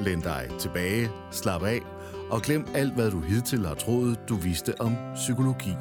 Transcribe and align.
Læn 0.00 0.20
dig 0.20 0.50
tilbage, 0.60 1.10
slap 1.30 1.62
af 1.62 1.80
og 2.30 2.42
glem 2.42 2.66
alt, 2.74 2.94
hvad 2.94 3.10
du 3.10 3.20
hidtil 3.20 3.66
har 3.66 3.74
troet, 3.74 4.28
du 4.28 4.34
vidste 4.34 4.74
om 4.80 4.96
psykologi. 5.14 5.74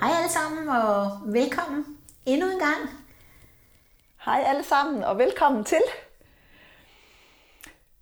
Hej 0.00 0.10
alle 0.18 0.30
sammen 0.30 0.68
og 0.68 1.10
velkommen 1.26 1.84
endnu 2.26 2.46
en 2.50 2.58
gang. 2.58 2.90
Hej 4.24 4.44
alle 4.46 4.64
sammen 4.64 5.04
og 5.04 5.18
velkommen 5.18 5.64
til. 5.64 5.82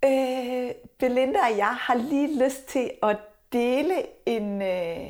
Øh, 0.05 0.71
Belinda 0.99 1.39
og 1.51 1.57
jeg 1.57 1.75
har 1.79 1.95
lige 1.95 2.45
lyst 2.45 2.67
til 2.67 2.91
at 3.03 3.17
dele 3.53 3.95
en, 4.25 4.61
øh, 4.61 5.09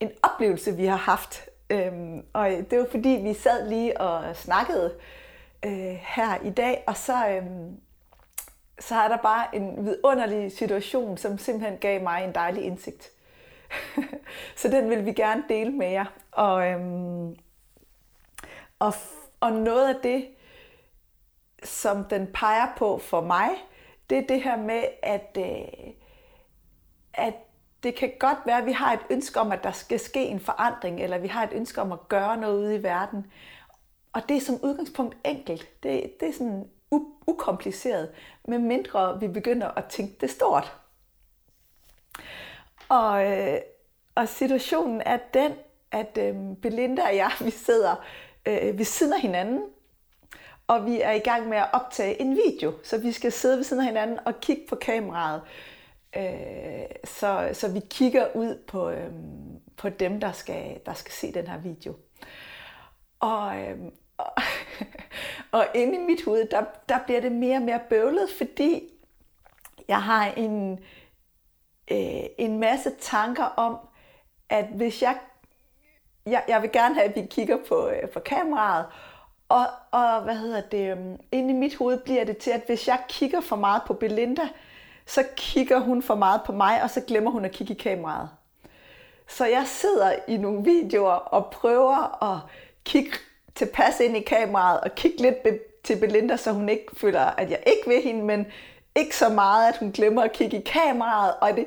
en 0.00 0.10
oplevelse, 0.22 0.76
vi 0.76 0.84
har 0.86 0.96
haft. 0.96 1.40
Øhm, 1.70 2.22
og 2.32 2.50
det 2.70 2.78
var 2.78 2.86
fordi, 2.90 3.08
vi 3.08 3.34
sad 3.34 3.68
lige 3.68 4.00
og 4.00 4.36
snakkede 4.36 4.94
øh, 4.94 5.23
Øh, 5.64 5.98
her 6.00 6.42
i 6.42 6.50
dag, 6.50 6.84
og 6.86 6.96
så, 6.96 7.28
øh, 7.28 7.46
så 8.80 8.94
er 8.94 9.08
der 9.08 9.16
bare 9.16 9.56
en 9.56 9.86
vidunderlig 9.86 10.52
situation, 10.52 11.16
som 11.16 11.38
simpelthen 11.38 11.78
gav 11.78 12.02
mig 12.02 12.24
en 12.24 12.34
dejlig 12.34 12.64
indsigt. 12.64 13.10
så 14.56 14.68
den 14.68 14.90
vil 14.90 15.06
vi 15.06 15.12
gerne 15.12 15.44
dele 15.48 15.70
med 15.70 15.90
jer. 15.90 16.04
Og, 16.32 16.68
øhm, 16.68 17.36
og, 18.78 18.94
og 19.40 19.52
noget 19.52 19.94
af 19.94 20.00
det, 20.02 20.28
som 21.64 22.04
den 22.04 22.26
peger 22.34 22.66
på 22.76 22.98
for 22.98 23.20
mig, 23.20 23.50
det 24.10 24.18
er 24.18 24.26
det 24.26 24.42
her 24.42 24.56
med, 24.56 24.84
at, 25.02 25.36
øh, 25.38 25.92
at 27.14 27.34
det 27.82 27.94
kan 27.94 28.12
godt 28.18 28.38
være, 28.46 28.58
at 28.58 28.66
vi 28.66 28.72
har 28.72 28.92
et 28.92 29.06
ønske 29.10 29.40
om, 29.40 29.52
at 29.52 29.64
der 29.64 29.72
skal 29.72 30.00
ske 30.00 30.24
en 30.24 30.40
forandring, 30.40 31.00
eller 31.00 31.18
vi 31.18 31.28
har 31.28 31.44
et 31.44 31.52
ønske 31.52 31.80
om 31.80 31.92
at 31.92 32.08
gøre 32.08 32.36
noget 32.36 32.58
ude 32.58 32.76
i 32.76 32.82
verden. 32.82 33.26
Og 34.14 34.28
det 34.28 34.36
er 34.36 34.40
som 34.40 34.58
udgangspunkt 34.62 35.16
enkelt. 35.24 35.82
Det, 35.82 36.20
det 36.20 36.28
er 36.28 36.32
sådan 36.32 36.68
u- 36.94 37.22
ukompliceret, 37.26 38.10
med 38.48 38.58
mindre 38.58 39.20
vi 39.20 39.28
begynder 39.28 39.68
at 39.68 39.84
tænke 39.84 40.14
det 40.20 40.30
stort. 40.30 40.76
Og, 42.88 43.32
øh, 43.32 43.58
og 44.14 44.28
situationen 44.28 45.02
er 45.06 45.18
den, 45.34 45.52
at 45.90 46.18
øh, 46.20 46.56
Belinda 46.62 47.02
og 47.02 47.16
jeg, 47.16 47.30
vi 47.40 47.50
sidder 47.50 48.04
øh, 48.46 48.78
ved 48.78 48.84
siden 48.84 49.12
af 49.12 49.20
hinanden, 49.20 49.62
og 50.66 50.86
vi 50.86 51.00
er 51.00 51.12
i 51.12 51.18
gang 51.18 51.48
med 51.48 51.56
at 51.56 51.68
optage 51.72 52.20
en 52.20 52.36
video, 52.46 52.72
så 52.82 52.98
vi 52.98 53.12
skal 53.12 53.32
sidde 53.32 53.56
ved 53.56 53.64
siden 53.64 53.80
af 53.80 53.86
hinanden 53.86 54.18
og 54.26 54.40
kigge 54.40 54.62
på 54.68 54.76
kameraet, 54.76 55.42
øh, 56.16 56.86
så, 57.04 57.50
så 57.52 57.68
vi 57.68 57.80
kigger 57.90 58.26
ud 58.34 58.58
på, 58.66 58.90
øh, 58.90 59.12
på 59.76 59.88
dem, 59.88 60.20
der 60.20 60.32
skal, 60.32 60.80
der 60.86 60.94
skal 60.94 61.12
se 61.12 61.32
den 61.32 61.46
her 61.46 61.58
video. 61.58 61.94
Og, 63.20 63.58
øh, 63.58 63.78
og, 64.18 64.32
og 65.58 65.66
inde 65.74 65.94
i 65.94 65.98
mit 65.98 66.24
hoved, 66.24 66.48
der, 66.48 66.64
der 66.88 66.98
bliver 67.04 67.20
det 67.20 67.32
mere 67.32 67.56
og 67.56 67.62
mere 67.62 67.80
bøvlet, 67.88 68.28
fordi 68.38 68.82
jeg 69.88 70.02
har 70.02 70.26
en, 70.26 70.72
øh, 71.90 72.24
en 72.38 72.58
masse 72.58 72.90
tanker 73.00 73.44
om, 73.44 73.76
at 74.48 74.66
hvis 74.66 75.02
jeg, 75.02 75.18
jeg, 76.26 76.44
jeg 76.48 76.62
vil 76.62 76.72
gerne 76.72 76.94
have, 76.94 77.08
at 77.08 77.16
vi 77.16 77.26
kigger 77.30 77.58
på, 77.68 77.88
øh, 77.88 78.08
på 78.08 78.20
kameraet, 78.20 78.86
og, 79.48 79.66
og 79.90 80.22
hvad 80.22 80.36
hedder 80.36 80.60
det, 80.60 80.92
um, 80.92 81.20
inde 81.32 81.50
i 81.50 81.56
mit 81.56 81.76
hoved 81.76 81.98
bliver 81.98 82.24
det 82.24 82.36
til, 82.36 82.50
at 82.50 82.62
hvis 82.66 82.88
jeg 82.88 83.02
kigger 83.08 83.40
for 83.40 83.56
meget 83.56 83.82
på 83.86 83.94
Belinda, 83.94 84.48
så 85.06 85.24
kigger 85.36 85.78
hun 85.78 86.02
for 86.02 86.14
meget 86.14 86.40
på 86.46 86.52
mig, 86.52 86.82
og 86.82 86.90
så 86.90 87.00
glemmer 87.00 87.30
hun 87.30 87.44
at 87.44 87.52
kigge 87.52 87.74
i 87.74 87.78
kameraet. 87.78 88.28
Så 89.28 89.46
jeg 89.46 89.66
sidder 89.66 90.12
i 90.28 90.36
nogle 90.36 90.64
videoer 90.64 91.12
og 91.12 91.50
prøver 91.50 92.32
at 92.32 92.38
kigge 92.84 93.10
tilpas 93.54 94.00
ind 94.00 94.16
i 94.16 94.20
kameraet 94.20 94.80
og 94.80 94.94
kigge 94.94 95.22
lidt 95.22 95.36
til 95.84 96.00
Belinda, 96.00 96.36
så 96.36 96.52
hun 96.52 96.68
ikke 96.68 96.86
føler, 96.96 97.20
at 97.20 97.50
jeg 97.50 97.62
ikke 97.66 97.88
vil 97.88 98.02
hende, 98.02 98.22
men 98.22 98.46
ikke 98.96 99.16
så 99.16 99.28
meget, 99.28 99.68
at 99.68 99.78
hun 99.78 99.92
glemmer 99.92 100.22
at 100.22 100.32
kigge 100.32 100.58
i 100.58 100.62
kameraet, 100.66 101.34
og 101.40 101.56
det, 101.56 101.66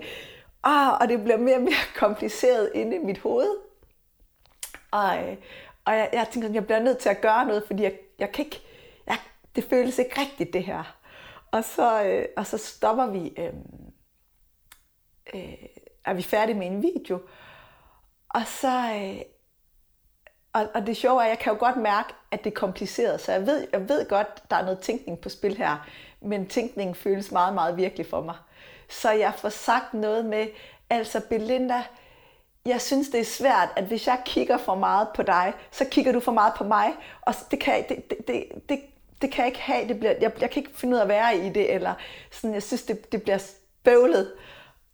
ah, 0.63 0.93
og 1.01 1.09
det 1.09 1.23
bliver 1.23 1.37
mere 1.37 1.55
og 1.55 1.61
mere 1.61 1.85
kompliceret 2.03 2.71
inde 2.75 2.95
i 2.95 2.99
mit 2.99 3.17
hoved. 3.17 3.57
Og, 4.91 5.17
øh, 5.17 5.37
og 5.85 5.93
jeg, 5.93 6.09
jeg 6.13 6.27
tænker, 6.31 6.49
at 6.49 6.55
jeg 6.55 6.65
bliver 6.65 6.79
nødt 6.79 6.97
til 6.97 7.09
at 7.09 7.21
gøre 7.21 7.45
noget, 7.45 7.63
fordi 7.67 7.83
jeg, 7.83 7.93
jeg 8.19 8.31
kan 8.31 8.45
ikke, 8.45 8.61
jeg, 9.07 9.17
det 9.55 9.63
føles 9.63 9.99
ikke 9.99 10.21
rigtigt 10.21 10.53
det 10.53 10.63
her. 10.63 10.97
Og 11.51 11.63
så, 11.63 12.03
øh, 12.03 12.25
og 12.37 12.45
så 12.45 12.57
stopper 12.57 13.05
vi, 13.05 13.33
øh, 13.37 13.53
øh, 15.33 15.53
er 16.05 16.13
vi 16.13 16.21
færdige 16.21 16.57
med 16.57 16.67
en 16.67 16.83
video, 16.83 17.19
og 18.29 18.41
så, 18.47 18.93
øh, 18.95 19.21
og, 20.57 20.68
og 20.73 20.88
det 20.88 20.97
sjove 20.97 21.22
er, 21.22 21.23
at 21.23 21.29
jeg 21.29 21.40
kan 21.40 21.53
jo 21.53 21.59
godt 21.59 21.78
mærke, 21.78 22.13
at 22.31 22.44
det 22.44 22.51
er 22.51 22.59
kompliceret, 22.59 23.22
så 23.22 23.31
jeg 23.31 23.45
ved, 23.45 23.68
jeg 23.73 23.90
ved 23.90 24.07
godt, 24.09 24.44
der 24.50 24.56
er 24.56 24.63
noget 24.63 24.79
tænkning 24.79 25.19
på 25.19 25.29
spil 25.29 25.57
her, 25.57 25.88
men 26.22 26.47
tænkningen 26.47 26.95
føles 26.95 27.31
meget, 27.31 27.53
meget 27.53 27.78
virkelig 27.78 28.06
for 28.06 28.22
mig. 28.22 28.35
Så 28.90 29.12
jeg 29.12 29.34
får 29.38 29.50
sagt 29.50 29.94
noget 29.94 30.25
med, 30.25 30.47
altså 30.90 31.22
Belinda, 31.29 31.84
jeg 32.66 32.81
synes, 32.81 33.09
det 33.09 33.19
er 33.19 33.25
svært, 33.25 33.69
at 33.75 33.84
hvis 33.84 34.07
jeg 34.07 34.22
kigger 34.25 34.57
for 34.57 34.75
meget 34.75 35.07
på 35.16 35.23
dig, 35.23 35.53
så 35.72 35.85
kigger 35.85 36.12
du 36.12 36.19
for 36.19 36.31
meget 36.31 36.53
på 36.57 36.63
mig, 36.63 36.94
og 37.22 37.34
det 37.51 37.59
kan, 37.59 37.85
det, 37.90 38.09
det, 38.09 38.28
det, 38.28 38.44
det, 38.69 38.79
det 39.22 39.31
kan 39.31 39.46
jeg 39.46 39.47
ikke 39.47 39.62
have, 39.62 39.88
det 39.88 40.00
bliver, 40.00 40.13
jeg, 40.22 40.41
jeg 40.41 40.50
kan 40.50 40.63
ikke 40.63 40.78
finde 40.78 40.94
ud 40.94 41.00
af 41.00 41.03
at 41.03 41.09
være 41.09 41.38
i 41.38 41.50
det, 41.50 41.73
eller 41.73 41.94
sådan, 42.31 42.53
jeg 42.53 42.63
synes, 42.63 42.84
det, 42.84 43.12
det 43.12 43.22
bliver 43.22 43.51
bøvlet. 43.84 44.34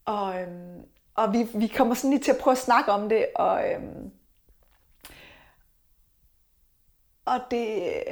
Og, 0.06 0.41
øhm, 0.41 0.81
og 1.16 1.34
vi, 1.34 1.47
vi 1.53 1.68
kommer 1.68 1.96
sådan 1.96 2.09
lige 2.09 2.23
til 2.23 2.31
at 2.31 2.38
prøve 2.38 2.52
at 2.52 2.57
snakke 2.57 2.91
om 2.91 3.09
det, 3.09 3.25
og, 3.35 3.72
øhm, 3.72 4.12
og 7.25 7.39
det, 7.51 8.03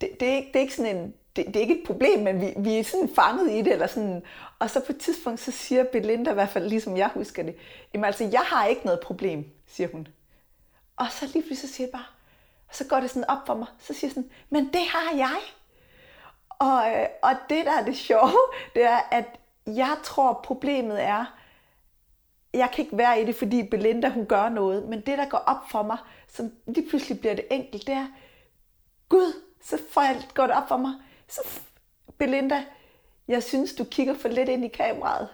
det, 0.00 0.10
det, 0.20 0.28
er 0.28 0.36
ikke, 0.36 0.48
det 0.48 0.56
er 0.56 0.60
ikke 0.60 0.74
sådan 0.74 0.96
en, 0.96 1.14
det, 1.36 1.46
det 1.46 1.56
er 1.56 1.60
ikke 1.60 1.80
et 1.80 1.86
problem, 1.86 2.20
men 2.20 2.40
vi, 2.40 2.54
vi 2.56 2.78
er 2.78 2.84
sådan 2.84 3.10
fanget 3.14 3.50
i 3.50 3.62
det, 3.62 3.72
eller 3.72 3.86
sådan, 3.86 4.22
og 4.58 4.70
så 4.70 4.80
på 4.80 4.92
et 4.92 4.98
tidspunkt, 4.98 5.40
så 5.40 5.52
siger 5.52 5.84
Belinda 5.84 6.30
i 6.30 6.34
hvert 6.34 6.48
fald, 6.48 6.68
ligesom 6.68 6.96
jeg 6.96 7.10
husker 7.14 7.42
det, 7.42 7.56
jamen 7.94 8.04
altså, 8.04 8.24
jeg 8.24 8.40
har 8.40 8.66
ikke 8.66 8.84
noget 8.84 9.00
problem, 9.00 9.50
siger 9.66 9.88
hun. 9.92 10.08
Og 10.96 11.06
så 11.10 11.26
lige 11.26 11.42
pludselig 11.42 11.58
så 11.70 11.74
siger 11.76 11.86
jeg 11.86 11.92
bare, 11.92 12.06
og 12.68 12.74
så 12.74 12.84
går 12.84 13.00
det 13.00 13.10
sådan 13.10 13.30
op 13.30 13.46
for 13.46 13.54
mig, 13.54 13.66
så 13.78 13.94
siger 13.94 14.08
jeg 14.08 14.14
sådan, 14.14 14.30
men 14.50 14.64
det 14.72 14.86
har 14.88 15.16
jeg. 15.16 15.38
Og, 16.48 16.90
øh, 16.90 17.06
og 17.22 17.34
det, 17.48 17.66
der 17.66 17.72
er 17.72 17.84
det 17.84 17.96
sjove, 17.96 18.38
det 18.74 18.84
er, 18.84 19.00
at 19.10 19.24
jeg 19.66 19.96
tror, 20.04 20.40
problemet 20.44 21.02
er, 21.02 21.41
jeg 22.54 22.70
kan 22.74 22.84
ikke 22.84 22.96
være 22.96 23.22
i 23.22 23.24
det, 23.24 23.34
fordi 23.36 23.62
Belinda 23.62 24.08
hun 24.08 24.26
gør 24.26 24.48
noget, 24.48 24.88
men 24.88 25.00
det, 25.00 25.18
der 25.18 25.28
går 25.28 25.38
op 25.38 25.70
for 25.70 25.82
mig, 25.82 25.98
som 26.28 26.52
lige 26.66 26.88
pludselig 26.88 27.20
bliver 27.20 27.34
det 27.34 27.46
enkelt, 27.50 27.86
det 27.86 27.94
er, 27.94 28.06
Gud, 29.08 29.32
så 29.62 29.78
får 29.90 30.02
jeg, 30.02 30.22
går 30.34 30.46
det 30.46 30.56
op 30.56 30.68
for 30.68 30.76
mig, 30.76 30.92
så 31.28 31.60
Belinda, 32.18 32.64
jeg 33.28 33.42
synes, 33.42 33.74
du 33.74 33.84
kigger 33.84 34.14
for 34.14 34.28
lidt 34.28 34.48
ind 34.48 34.64
i 34.64 34.68
kameraet. 34.68 35.28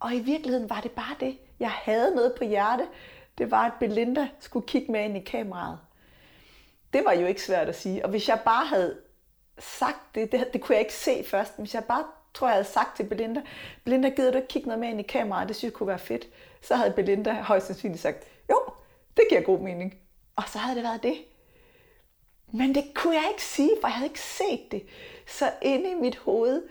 Og 0.00 0.14
i 0.14 0.20
virkeligheden 0.20 0.70
var 0.70 0.80
det 0.80 0.90
bare 0.90 1.16
det. 1.20 1.38
Jeg 1.60 1.70
havde 1.70 2.14
noget 2.14 2.34
på 2.38 2.44
hjerte. 2.44 2.86
Det 3.38 3.50
var, 3.50 3.66
at 3.66 3.72
Belinda 3.80 4.28
skulle 4.40 4.66
kigge 4.66 4.92
med 4.92 5.04
ind 5.04 5.16
i 5.16 5.20
kameraet. 5.20 5.78
Det 6.92 7.04
var 7.04 7.12
jo 7.12 7.26
ikke 7.26 7.42
svært 7.42 7.68
at 7.68 7.76
sige. 7.76 8.04
Og 8.04 8.10
hvis 8.10 8.28
jeg 8.28 8.40
bare 8.44 8.66
havde 8.66 8.98
sagt 9.58 10.14
det, 10.14 10.32
det, 10.32 10.52
det 10.52 10.60
kunne 10.60 10.74
jeg 10.74 10.80
ikke 10.80 10.94
se 10.94 11.24
først, 11.24 11.58
hvis 11.58 11.74
jeg 11.74 11.84
bare 11.84 12.04
tror, 12.36 12.46
jeg 12.46 12.54
havde 12.54 12.68
sagt 12.68 12.96
til 12.96 13.04
Belinda, 13.04 13.42
Belinda, 13.84 14.08
gider 14.08 14.30
du 14.30 14.36
ikke 14.36 14.48
kigge 14.48 14.68
noget 14.68 14.80
med 14.80 14.88
ind 14.88 15.00
i 15.00 15.02
kameraet? 15.02 15.48
Det 15.48 15.56
synes 15.56 15.70
jeg 15.70 15.76
kunne 15.76 15.86
være 15.86 15.98
fedt. 15.98 16.28
Så 16.62 16.74
havde 16.74 16.90
Belinda 16.90 17.32
højst 17.32 17.66
sandsynligt 17.66 18.02
sagt, 18.02 18.24
jo, 18.50 18.60
det 19.16 19.24
giver 19.28 19.40
god 19.40 19.58
mening. 19.58 19.98
Og 20.36 20.42
så 20.48 20.58
havde 20.58 20.76
det 20.76 20.84
været 20.84 21.02
det. 21.02 21.16
Men 22.52 22.74
det 22.74 22.84
kunne 22.94 23.14
jeg 23.14 23.24
ikke 23.30 23.44
sige, 23.44 23.70
for 23.80 23.88
jeg 23.88 23.94
havde 23.94 24.06
ikke 24.06 24.20
set 24.20 24.72
det. 24.72 24.82
Så 25.26 25.50
inde 25.62 25.90
i 25.90 25.94
mit 25.94 26.16
hoved 26.16 26.62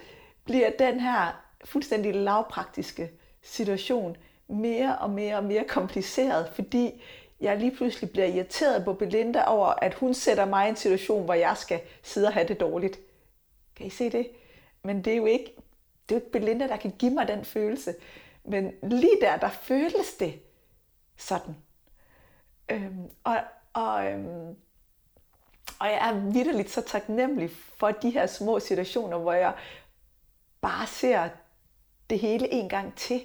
bliver 0.45 0.69
den 0.79 0.99
her 0.99 1.41
fuldstændig 1.65 2.15
lavpraktiske 2.15 3.11
situation 3.41 4.17
mere 4.47 4.97
og 4.97 5.09
mere 5.09 5.37
og 5.37 5.43
mere 5.43 5.63
kompliceret, 5.63 6.51
fordi 6.55 7.03
jeg 7.41 7.57
lige 7.57 7.75
pludselig 7.75 8.09
bliver 8.09 8.27
irriteret 8.27 8.85
på 8.85 8.93
Belinda 8.93 9.43
over, 9.47 9.67
at 9.67 9.93
hun 9.93 10.13
sætter 10.13 10.45
mig 10.45 10.65
i 10.65 10.69
en 10.69 10.75
situation, 10.75 11.25
hvor 11.25 11.33
jeg 11.33 11.57
skal 11.57 11.79
sidde 12.03 12.27
og 12.27 12.33
have 12.33 12.47
det 12.47 12.59
dårligt. 12.59 12.99
Kan 13.75 13.85
I 13.85 13.89
se 13.89 14.09
det? 14.09 14.27
Men 14.85 15.01
det 15.01 15.13
er 15.13 15.17
jo 15.17 15.25
ikke, 15.25 15.55
det 16.09 16.15
er 16.15 16.19
jo 16.19 16.25
ikke 16.25 16.31
Belinda, 16.31 16.67
der 16.67 16.77
kan 16.77 16.93
give 16.99 17.11
mig 17.11 17.27
den 17.27 17.45
følelse. 17.45 17.95
Men 18.43 18.73
lige 18.83 19.21
der, 19.21 19.37
der 19.37 19.49
føles 19.49 20.13
det 20.19 20.39
sådan. 21.17 21.55
Øhm, 22.69 23.09
og, 23.23 23.37
og, 23.73 24.05
øhm, 24.05 24.55
og 25.79 25.87
jeg 25.87 26.09
er 26.09 26.31
vidderligt 26.31 26.69
så 26.69 26.81
taknemmelig 26.81 27.49
for 27.51 27.91
de 27.91 28.09
her 28.09 28.27
små 28.27 28.59
situationer, 28.59 29.17
hvor 29.17 29.33
jeg 29.33 29.55
bare 30.61 30.87
ser 30.87 31.29
det 32.09 32.19
hele 32.19 32.51
en 32.51 32.69
gang 32.69 32.95
til. 32.95 33.23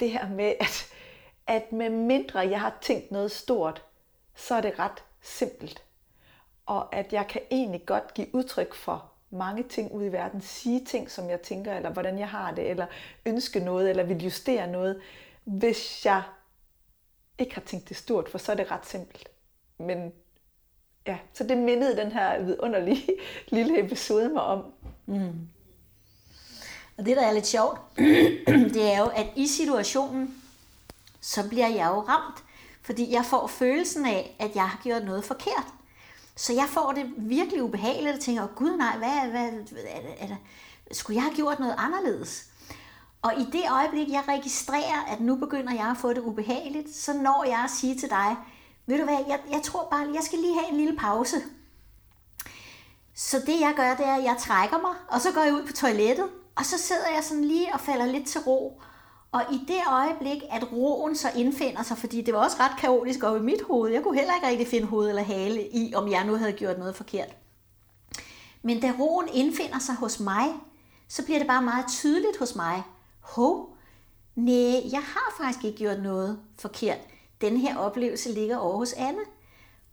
Det 0.00 0.10
her 0.10 0.28
med, 0.28 0.54
at, 0.60 0.92
at 1.46 1.72
med 1.72 1.90
mindre 1.90 2.38
jeg 2.38 2.60
har 2.60 2.78
tænkt 2.80 3.10
noget 3.10 3.32
stort, 3.32 3.86
så 4.34 4.54
er 4.54 4.60
det 4.60 4.78
ret 4.78 5.04
simpelt. 5.20 5.84
Og 6.66 6.94
at 6.94 7.12
jeg 7.12 7.26
kan 7.26 7.42
egentlig 7.50 7.86
godt 7.86 8.14
give 8.14 8.34
udtryk 8.34 8.74
for 8.74 9.10
mange 9.30 9.62
ting 9.62 9.92
ud 9.92 10.04
i 10.04 10.12
verden, 10.12 10.40
sige 10.40 10.84
ting, 10.84 11.10
som 11.10 11.30
jeg 11.30 11.40
tænker, 11.40 11.76
eller 11.76 11.90
hvordan 11.90 12.18
jeg 12.18 12.28
har 12.28 12.54
det, 12.54 12.70
eller 12.70 12.86
ønske 13.26 13.60
noget, 13.60 13.90
eller 13.90 14.02
vil 14.02 14.24
justere 14.24 14.66
noget, 14.66 15.00
hvis 15.44 16.06
jeg 16.06 16.22
ikke 17.38 17.54
har 17.54 17.60
tænkt 17.60 17.88
det 17.88 17.96
stort, 17.96 18.28
for 18.28 18.38
så 18.38 18.52
er 18.52 18.56
det 18.56 18.70
ret 18.70 18.86
simpelt. 18.86 19.28
Men 19.78 20.12
ja, 21.06 21.18
så 21.32 21.44
det 21.44 21.58
mindede 21.58 21.96
den 21.96 22.12
her 22.12 22.42
vidunderlige 22.42 23.06
lille 23.48 23.84
episode 23.84 24.28
mig 24.28 24.42
om. 24.42 24.64
Mm. 25.06 25.48
Og 26.98 27.06
det, 27.06 27.16
der 27.16 27.26
er 27.26 27.32
lidt 27.32 27.46
sjovt, 27.46 27.78
det 28.74 28.92
er 28.92 28.98
jo, 28.98 29.06
at 29.06 29.26
i 29.36 29.46
situationen, 29.46 30.42
så 31.20 31.48
bliver 31.48 31.68
jeg 31.68 31.88
jo 31.88 32.00
ramt, 32.00 32.44
fordi 32.82 33.12
jeg 33.12 33.24
får 33.24 33.46
følelsen 33.46 34.06
af, 34.06 34.36
at 34.38 34.54
jeg 34.54 34.68
har 34.68 34.80
gjort 34.82 35.04
noget 35.04 35.24
forkert. 35.24 35.66
Så 36.40 36.52
jeg 36.52 36.68
får 36.68 36.92
det 36.92 37.12
virkelig 37.16 37.62
ubehageligt 37.62 38.14
og 38.14 38.20
tænker, 38.20 38.46
gud 38.46 38.76
nej, 38.76 38.96
hvad, 38.98 39.30
hvad, 39.30 39.46
er 39.88 40.00
det, 40.00 40.14
er 40.18 40.26
det, 40.26 40.36
skulle 40.96 41.16
jeg 41.16 41.22
have 41.22 41.34
gjort 41.34 41.60
noget 41.60 41.74
anderledes? 41.78 42.46
Og 43.22 43.34
i 43.34 43.44
det 43.52 43.62
øjeblik, 43.70 44.08
jeg 44.08 44.24
registrerer, 44.28 45.04
at 45.12 45.20
nu 45.20 45.36
begynder 45.36 45.72
jeg 45.72 45.90
at 45.90 45.96
få 45.96 46.12
det 46.12 46.18
ubehageligt, 46.18 46.94
så 46.94 47.12
når 47.12 47.44
jeg 47.48 47.58
at 47.58 47.70
sige 47.70 47.98
til 47.98 48.10
dig, 48.10 48.36
ved 48.86 48.98
du 48.98 49.04
hvad, 49.04 49.24
jeg, 49.28 49.40
jeg 49.50 49.62
tror 49.62 49.88
bare, 49.90 50.10
jeg 50.14 50.22
skal 50.22 50.38
lige 50.38 50.54
have 50.54 50.70
en 50.70 50.76
lille 50.76 50.96
pause. 50.98 51.36
Så 53.14 53.38
det 53.46 53.60
jeg 53.60 53.72
gør, 53.76 53.94
det 53.94 54.06
er, 54.06 54.16
at 54.16 54.24
jeg 54.24 54.36
trækker 54.38 54.78
mig, 54.78 54.94
og 55.08 55.20
så 55.20 55.32
går 55.32 55.40
jeg 55.40 55.54
ud 55.54 55.66
på 55.66 55.72
toilettet, 55.72 56.28
og 56.56 56.66
så 56.66 56.78
sidder 56.78 57.08
jeg 57.14 57.24
sådan 57.24 57.44
lige 57.44 57.74
og 57.74 57.80
falder 57.80 58.06
lidt 58.06 58.26
til 58.28 58.40
ro. 58.40 58.82
Og 59.32 59.42
i 59.52 59.60
det 59.68 59.80
øjeblik, 59.90 60.42
at 60.50 60.72
roen 60.72 61.16
så 61.16 61.28
indfinder 61.36 61.82
sig, 61.82 61.98
fordi 61.98 62.22
det 62.22 62.34
var 62.34 62.44
også 62.44 62.56
ret 62.60 62.78
kaotisk 62.78 63.22
op 63.22 63.36
i 63.36 63.44
mit 63.44 63.62
hoved, 63.62 63.92
jeg 63.92 64.02
kunne 64.02 64.18
heller 64.18 64.34
ikke 64.34 64.46
rigtig 64.46 64.66
finde 64.66 64.86
hoved 64.86 65.08
eller 65.08 65.22
hale 65.22 65.68
i, 65.72 65.94
om 65.94 66.10
jeg 66.10 66.24
nu 66.24 66.36
havde 66.36 66.52
gjort 66.52 66.78
noget 66.78 66.96
forkert. 66.96 67.36
Men 68.62 68.80
da 68.80 68.92
roen 68.98 69.28
indfinder 69.34 69.78
sig 69.78 69.94
hos 69.94 70.20
mig, 70.20 70.48
så 71.08 71.24
bliver 71.24 71.38
det 71.38 71.48
bare 71.48 71.62
meget 71.62 71.84
tydeligt 71.88 72.38
hos 72.38 72.54
mig. 72.56 72.82
Hov, 73.20 73.76
nej, 74.34 74.80
jeg 74.92 75.02
har 75.02 75.34
faktisk 75.40 75.64
ikke 75.64 75.78
gjort 75.78 76.02
noget 76.02 76.38
forkert. 76.58 76.98
Den 77.40 77.56
her 77.56 77.76
oplevelse 77.76 78.32
ligger 78.32 78.56
over 78.56 78.76
hos 78.76 78.92
Anne. 78.92 79.20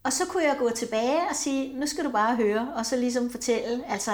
Og 0.03 0.13
så 0.13 0.25
kunne 0.25 0.43
jeg 0.43 0.55
gå 0.59 0.69
tilbage 0.69 1.21
og 1.29 1.35
sige, 1.35 1.79
nu 1.79 1.85
skal 1.85 2.05
du 2.05 2.11
bare 2.11 2.35
høre, 2.35 2.73
og 2.75 2.85
så 2.85 2.97
ligesom 2.97 3.29
fortælle, 3.29 3.91
altså, 3.91 4.11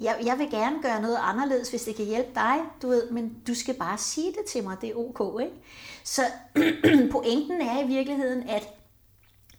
jeg, 0.00 0.20
jeg 0.24 0.38
vil 0.38 0.50
gerne 0.50 0.82
gøre 0.82 1.02
noget 1.02 1.18
anderledes, 1.20 1.70
hvis 1.70 1.82
det 1.82 1.96
kan 1.96 2.04
hjælpe 2.04 2.30
dig, 2.34 2.56
du 2.82 2.88
ved, 2.88 3.10
men 3.10 3.36
du 3.46 3.54
skal 3.54 3.74
bare 3.74 3.98
sige 3.98 4.32
det 4.32 4.44
til 4.48 4.64
mig, 4.64 4.76
det 4.80 4.90
er 4.90 4.94
ok, 4.94 5.40
ikke? 5.40 5.54
Så 6.04 6.22
pointen 7.12 7.60
er 7.60 7.84
i 7.84 7.86
virkeligheden, 7.86 8.48
at 8.48 8.68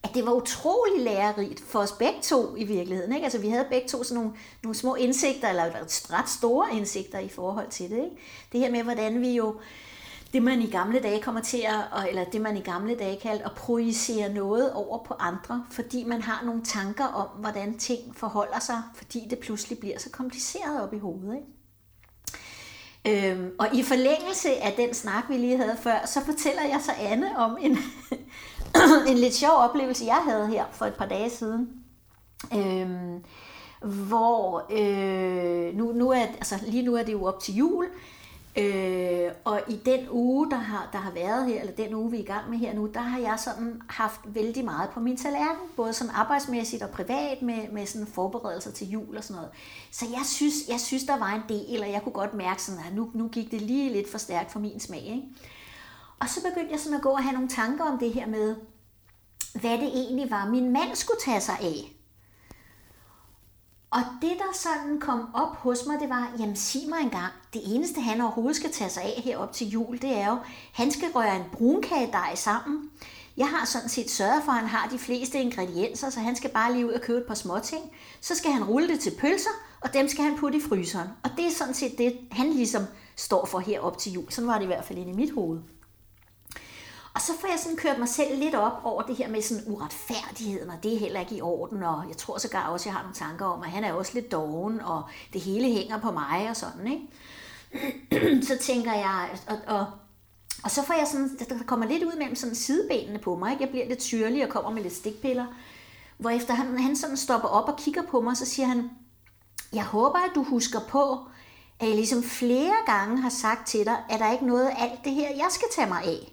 at 0.03 0.09
det 0.13 0.25
var 0.25 0.31
utrolig 0.33 1.03
lærerigt 1.03 1.59
for 1.59 1.79
os 1.79 1.91
begge 1.91 2.21
to 2.21 2.55
i 2.55 2.63
virkeligheden. 2.63 3.13
Ikke? 3.13 3.23
Altså, 3.23 3.39
vi 3.39 3.49
havde 3.49 3.65
begge 3.69 3.87
to 3.87 4.03
sådan 4.03 4.23
nogle, 4.23 4.37
nogle 4.63 4.75
små 4.75 4.95
indsigter, 4.95 5.49
eller 5.49 5.63
ret 6.13 6.29
store 6.29 6.67
indsigter 6.73 7.19
i 7.19 7.29
forhold 7.29 7.69
til 7.69 7.89
det. 7.89 7.97
Ikke? 7.97 8.17
Det 8.51 8.59
her 8.59 8.71
med, 8.71 8.83
hvordan 8.83 9.21
vi 9.21 9.35
jo, 9.35 9.55
det 10.33 10.43
man 10.43 10.61
i 10.61 10.69
gamle 10.69 10.99
dage 10.99 11.21
kommer 11.21 11.41
til 11.41 11.65
at, 11.67 12.09
eller 12.09 12.23
det 12.23 12.41
man 12.41 12.57
i 12.57 12.61
gamle 12.61 12.95
dage 12.95 13.19
kaldte, 13.19 13.45
at 13.45 13.51
projicere 13.51 14.33
noget 14.33 14.73
over 14.73 15.03
på 15.03 15.13
andre, 15.19 15.65
fordi 15.71 16.03
man 16.03 16.21
har 16.21 16.45
nogle 16.45 16.63
tanker 16.63 17.05
om, 17.05 17.27
hvordan 17.27 17.77
ting 17.77 18.15
forholder 18.15 18.59
sig, 18.59 18.83
fordi 18.95 19.27
det 19.29 19.39
pludselig 19.39 19.79
bliver 19.79 19.99
så 19.99 20.09
kompliceret 20.09 20.83
op 20.83 20.93
i 20.93 20.97
hovedet. 20.97 21.35
Ikke? 21.35 21.47
Øhm, 23.05 23.51
og 23.59 23.67
i 23.73 23.83
forlængelse 23.83 24.49
af 24.61 24.73
den 24.77 24.93
snak, 24.93 25.23
vi 25.29 25.37
lige 25.37 25.57
havde 25.57 25.77
før, 25.81 26.05
så 26.05 26.25
fortæller 26.25 26.61
jeg 26.61 26.81
så 26.81 26.91
Anne 26.99 27.37
om 27.37 27.57
en, 27.61 27.77
en 29.09 29.17
lidt 29.17 29.33
sjov 29.33 29.57
oplevelse, 29.57 30.05
jeg 30.05 30.21
havde 30.29 30.47
her 30.47 30.65
for 30.71 30.85
et 30.85 30.95
par 30.95 31.05
dage 31.05 31.29
siden. 31.29 31.69
Øhm, 32.53 33.23
hvor 34.07 34.65
øh, 34.71 35.75
nu, 35.77 35.91
nu 35.91 36.09
er, 36.09 36.21
altså, 36.21 36.55
lige 36.67 36.83
nu 36.83 36.95
er 36.95 37.03
det 37.03 37.13
jo 37.13 37.25
op 37.25 37.39
til 37.39 37.55
jul, 37.55 37.87
Øh, 38.57 39.31
og 39.43 39.61
i 39.67 39.75
den 39.85 40.09
uge, 40.09 40.51
der 40.51 40.57
har, 40.57 40.89
der 40.91 40.97
har 40.97 41.11
været 41.11 41.47
her, 41.47 41.59
eller 41.59 41.73
den 41.73 41.93
uge, 41.93 42.11
vi 42.11 42.17
er 42.17 42.21
i 42.21 42.25
gang 42.25 42.49
med 42.49 42.57
her 42.57 42.73
nu, 42.73 42.87
der 42.93 42.99
har 42.99 43.19
jeg 43.19 43.39
sådan 43.39 43.81
haft 43.89 44.19
vældig 44.25 44.65
meget 44.65 44.89
på 44.89 44.99
min 44.99 45.17
tallerken, 45.17 45.67
både 45.75 45.93
sådan 45.93 46.13
arbejdsmæssigt 46.15 46.83
og 46.83 46.89
privat, 46.89 47.41
med, 47.41 47.71
med 47.71 47.85
sådan 47.85 48.07
forberedelser 48.07 48.71
til 48.71 48.89
jul 48.89 49.17
og 49.17 49.23
sådan 49.23 49.35
noget. 49.35 49.51
Så 49.91 50.05
jeg 50.11 50.25
synes, 50.25 50.53
jeg 50.69 50.79
synes 50.79 51.03
der 51.03 51.19
var 51.19 51.33
en 51.35 51.41
del, 51.49 51.73
eller 51.73 51.87
jeg 51.87 52.01
kunne 52.03 52.13
godt 52.13 52.33
mærke 52.33 52.63
sådan, 52.63 52.81
at 52.87 52.95
nu, 52.95 53.11
nu 53.13 53.27
gik 53.27 53.51
det 53.51 53.61
lige 53.61 53.93
lidt 53.93 54.11
for 54.11 54.17
stærkt 54.17 54.51
for 54.51 54.59
min 54.59 54.79
smag. 54.79 55.03
Ikke? 55.03 55.23
Og 56.19 56.29
så 56.29 56.39
begyndte 56.49 56.71
jeg 56.71 56.79
sådan 56.79 56.97
at 56.97 57.03
gå 57.03 57.09
og 57.09 57.23
have 57.23 57.33
nogle 57.33 57.49
tanker 57.49 57.83
om 57.83 57.99
det 57.99 58.13
her 58.13 58.27
med, 58.27 58.55
hvad 59.53 59.77
det 59.77 59.87
egentlig 59.87 60.31
var, 60.31 60.49
min 60.49 60.73
mand 60.73 60.95
skulle 60.95 61.19
tage 61.25 61.41
sig 61.41 61.55
af. 61.61 61.93
Og 63.93 64.01
det, 64.21 64.31
der 64.37 64.53
sådan 64.53 64.99
kom 64.99 65.27
op 65.33 65.55
hos 65.55 65.85
mig, 65.87 65.99
det 65.99 66.09
var, 66.09 66.31
jamen 66.39 66.55
sig 66.55 66.81
mig 66.89 66.99
engang, 66.99 67.33
det 67.53 67.61
eneste 67.65 68.01
han 68.01 68.21
overhovedet 68.21 68.55
skal 68.55 68.71
tage 68.71 68.89
sig 68.89 69.03
af 69.03 69.21
her 69.23 69.37
op 69.37 69.53
til 69.53 69.67
jul, 69.69 70.01
det 70.01 70.17
er 70.17 70.27
jo, 70.27 70.37
han 70.73 70.91
skal 70.91 71.09
røre 71.15 71.35
en 71.35 71.43
brunkagedej 71.51 72.35
sammen. 72.35 72.89
Jeg 73.37 73.47
har 73.47 73.65
sådan 73.65 73.89
set 73.89 74.11
sørget 74.11 74.43
for, 74.45 74.51
at 74.51 74.57
han 74.57 74.67
har 74.67 74.89
de 74.89 74.99
fleste 74.99 75.39
ingredienser, 75.39 76.09
så 76.09 76.19
han 76.19 76.35
skal 76.35 76.49
bare 76.49 76.73
lige 76.73 76.85
ud 76.85 76.91
og 76.91 77.01
købe 77.01 77.19
et 77.19 77.25
par 77.27 77.35
småting. 77.35 77.83
Så 78.21 78.35
skal 78.35 78.51
han 78.51 78.63
rulle 78.63 78.87
det 78.87 78.99
til 78.99 79.13
pølser, 79.19 79.49
og 79.81 79.93
dem 79.93 80.07
skal 80.07 80.23
han 80.23 80.37
putte 80.37 80.57
i 80.57 80.61
fryseren. 80.61 81.07
Og 81.23 81.29
det 81.37 81.45
er 81.45 81.51
sådan 81.51 81.73
set 81.73 81.97
det, 81.97 82.17
han 82.31 82.49
ligesom 82.49 82.83
står 83.15 83.45
for 83.45 83.59
her 83.59 83.79
op 83.79 83.97
til 83.97 84.11
jul. 84.11 84.31
Sådan 84.31 84.47
var 84.47 84.57
det 84.57 84.63
i 84.63 84.67
hvert 84.67 84.85
fald 84.85 84.99
inde 84.99 85.11
i 85.11 85.15
mit 85.15 85.33
hoved. 85.33 85.59
Og 87.15 87.21
så 87.21 87.31
får 87.41 87.47
jeg 87.47 87.59
sådan 87.59 87.77
kørt 87.77 87.99
mig 87.99 88.09
selv 88.09 88.39
lidt 88.39 88.55
op 88.55 88.81
over 88.83 89.01
det 89.01 89.15
her 89.15 89.29
med 89.29 89.41
sådan 89.41 89.63
uretfærdigheden, 89.67 90.69
og 90.69 90.83
det 90.83 90.93
er 90.93 90.99
heller 90.99 91.19
ikke 91.19 91.35
i 91.35 91.41
orden, 91.41 91.83
og 91.83 92.03
jeg 92.09 92.17
tror 92.17 92.37
sågar 92.37 92.67
også, 92.67 92.83
at 92.83 92.85
jeg 92.85 92.93
har 92.93 93.01
nogle 93.01 93.15
tanker 93.15 93.45
om, 93.45 93.63
at 93.63 93.71
han 93.71 93.83
er 93.83 93.93
også 93.93 94.11
lidt 94.13 94.31
doven, 94.31 94.81
og 94.81 95.03
det 95.33 95.41
hele 95.41 95.67
hænger 95.67 95.99
på 95.99 96.11
mig 96.11 96.49
og 96.49 96.55
sådan, 96.55 96.87
ikke? 96.87 98.45
så 98.49 98.57
tænker 98.61 98.93
jeg, 98.93 99.29
og, 99.47 99.57
og, 99.67 99.85
og 100.63 100.71
så 100.71 100.83
får 100.83 100.93
jeg 100.93 101.07
sådan, 101.07 101.37
der 101.49 101.63
kommer 101.65 101.85
lidt 101.85 102.03
ud 102.03 102.17
mellem 102.17 102.35
sådan 102.35 102.55
sidebenene 102.55 103.19
på 103.19 103.35
mig, 103.35 103.51
ikke? 103.51 103.63
Jeg 103.63 103.69
bliver 103.69 103.87
lidt 103.87 104.03
syrlig 104.03 104.43
og 104.43 104.49
kommer 104.49 104.71
med 104.71 104.83
lidt 104.83 104.95
stikpiller, 104.95 105.45
hvor 106.17 106.29
efter 106.29 106.53
han, 106.53 106.79
han 106.79 106.95
sådan 106.95 107.17
stopper 107.17 107.47
op 107.47 107.69
og 107.69 107.77
kigger 107.77 108.03
på 108.03 108.21
mig, 108.21 108.37
så 108.37 108.45
siger 108.45 108.67
han, 108.67 108.89
jeg 109.73 109.85
håber, 109.85 110.19
at 110.19 110.31
du 110.35 110.43
husker 110.43 110.79
på, 110.79 111.19
at 111.79 111.87
jeg 111.87 111.95
ligesom 111.95 112.23
flere 112.23 112.75
gange 112.85 113.21
har 113.21 113.29
sagt 113.29 113.67
til 113.67 113.85
dig, 113.85 113.97
at 114.09 114.19
der 114.19 114.31
ikke 114.31 114.45
noget 114.45 114.65
af 114.65 114.83
alt 114.83 115.03
det 115.03 115.13
her, 115.13 115.29
jeg 115.29 115.47
skal 115.49 115.67
tage 115.75 115.87
mig 115.87 116.03
af. 116.03 116.32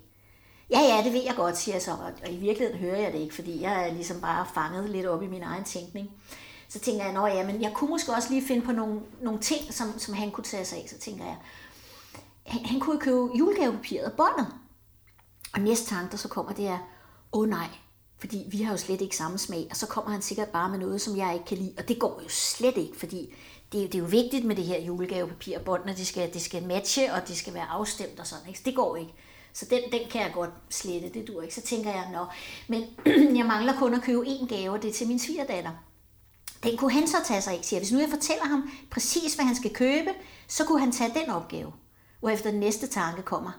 Ja, 0.71 0.81
ja, 0.81 1.03
det 1.05 1.13
ved 1.13 1.23
jeg 1.23 1.35
godt, 1.37 1.59
siger 1.59 1.75
jeg 1.75 1.83
så, 1.83 1.91
og 2.23 2.33
i 2.33 2.37
virkeligheden 2.37 2.81
hører 2.81 3.01
jeg 3.01 3.13
det 3.13 3.19
ikke, 3.19 3.35
fordi 3.35 3.63
jeg 3.63 3.89
er 3.89 3.93
ligesom 3.93 4.21
bare 4.21 4.47
fanget 4.55 4.91
lidt 4.91 5.07
op 5.07 5.23
i 5.23 5.27
min 5.27 5.43
egen 5.43 5.65
tænkning. 5.65 6.11
Så 6.69 6.79
tænker 6.79 7.05
jeg, 7.05 7.25
at 7.25 7.37
ja, 7.37 7.47
men 7.47 7.63
jeg 7.63 7.73
kunne 7.75 7.91
måske 7.91 8.13
også 8.13 8.31
lige 8.31 8.47
finde 8.47 8.67
på 8.67 8.73
nogle, 8.73 9.01
nogle 9.23 9.41
ting, 9.41 9.75
som, 9.75 9.99
som 9.99 10.15
han 10.15 10.31
kunne 10.31 10.45
tage 10.45 10.65
sig 10.65 10.79
af. 10.79 10.89
Så 10.89 10.99
tænker 10.99 11.25
jeg, 11.25 11.37
han, 12.47 12.65
han 12.65 12.81
kunne 12.81 13.01
købe 13.01 13.29
julegavepapiret 13.39 14.07
og 14.07 14.13
båndet. 14.13 14.47
Og 15.55 15.61
næste 15.61 15.95
tanke, 15.95 16.11
der 16.11 16.17
så 16.17 16.29
kommer, 16.29 16.53
det 16.53 16.67
er, 16.67 16.79
åh 17.33 17.41
oh, 17.41 17.49
nej, 17.49 17.69
fordi 18.19 18.47
vi 18.51 18.63
har 18.63 18.73
jo 18.73 18.79
slet 18.79 19.01
ikke 19.01 19.17
samme 19.17 19.39
smag, 19.39 19.67
og 19.71 19.77
så 19.77 19.87
kommer 19.87 20.11
han 20.11 20.23
sikkert 20.23 20.49
bare 20.49 20.69
med 20.69 20.79
noget, 20.79 21.01
som 21.01 21.17
jeg 21.17 21.35
ikke 21.35 21.47
kan 21.47 21.59
lide, 21.59 21.75
og 21.79 21.89
det 21.89 21.99
går 21.99 22.21
jo 22.23 22.29
slet 22.29 22.77
ikke, 22.77 22.99
fordi 22.99 23.35
det, 23.73 23.93
det 23.93 23.95
er 23.95 23.99
jo 23.99 24.05
vigtigt 24.05 24.45
med 24.45 24.57
det 24.57 24.65
her 24.65 24.81
julegavepapir 24.81 25.59
og 25.59 25.65
bånd, 25.65 25.91
at 25.91 25.97
det 25.97 26.07
skal, 26.07 26.33
det 26.33 26.43
skal 26.43 26.67
matche, 26.67 27.13
og 27.13 27.29
det 27.29 27.37
skal 27.37 27.55
være 27.55 27.67
afstemt 27.67 28.21
og 28.21 28.27
sådan, 28.27 28.47
ikke? 28.49 28.59
Så 28.59 28.63
det 28.67 28.77
går 28.77 28.97
ikke. 28.97 29.15
Så 29.53 29.67
den, 29.71 29.81
den 29.93 30.01
kan 30.11 30.21
jeg 30.21 30.31
godt 30.35 30.51
slette, 30.71 31.09
det 31.15 31.29
dur 31.29 31.43
ikke. 31.43 31.55
Så 31.55 31.61
tænker 31.61 31.91
jeg, 31.91 32.09
nå, 32.13 32.27
men 32.69 32.85
jeg 33.39 33.47
mangler 33.47 33.79
kun 33.79 33.95
at 33.95 34.03
købe 34.03 34.27
en 34.27 34.49
gave, 34.49 34.79
det 34.79 34.89
er 34.89 34.93
til 34.93 35.07
min 35.09 35.19
svigerdatter. 35.19 35.71
Den 36.63 36.77
kunne 36.77 36.93
han 36.93 37.09
så 37.09 37.17
tage 37.27 37.43
sig 37.43 37.53
af, 37.53 37.65
siger 37.65 37.81
Hvis 37.81 37.93
nu 37.93 37.99
jeg 37.99 38.09
fortæller 38.11 38.45
ham 38.45 38.71
præcis, 38.91 39.35
hvad 39.35 39.45
han 39.45 39.57
skal 39.57 39.75
købe, 39.75 40.11
så 40.49 40.65
kunne 40.65 40.81
han 40.81 40.93
tage 40.93 41.15
den 41.15 41.31
opgave. 41.31 41.73
Og 42.23 42.33
efter 42.33 42.51
den 42.51 42.61
næste 42.61 42.87
tanke 42.87 43.23
kommer, 43.23 43.51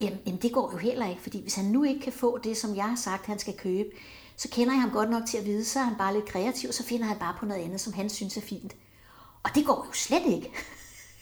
jamen, 0.00 0.18
jamen 0.26 0.42
det 0.42 0.52
går 0.52 0.72
jo 0.72 0.78
heller 0.78 1.08
ikke, 1.08 1.22
fordi 1.22 1.42
hvis 1.42 1.54
han 1.54 1.64
nu 1.64 1.84
ikke 1.84 2.00
kan 2.00 2.12
få 2.12 2.38
det, 2.38 2.56
som 2.56 2.76
jeg 2.76 2.84
har 2.84 2.96
sagt, 2.96 3.26
han 3.26 3.38
skal 3.38 3.56
købe, 3.56 3.88
så 4.36 4.48
kender 4.48 4.72
jeg 4.72 4.80
ham 4.80 4.90
godt 4.90 5.10
nok 5.10 5.26
til 5.26 5.38
at 5.38 5.44
vide, 5.44 5.64
så 5.64 5.78
er 5.78 5.84
han 5.84 5.96
bare 5.96 6.14
lidt 6.14 6.28
kreativ, 6.28 6.72
så 6.72 6.84
finder 6.84 7.06
han 7.06 7.18
bare 7.18 7.36
på 7.38 7.46
noget 7.46 7.62
andet, 7.62 7.80
som 7.80 7.92
han 7.92 8.10
synes 8.10 8.36
er 8.36 8.40
fint. 8.40 8.72
Og 9.42 9.50
det 9.54 9.66
går 9.66 9.86
jo 9.88 9.92
slet 9.92 10.26
ikke. 10.26 10.52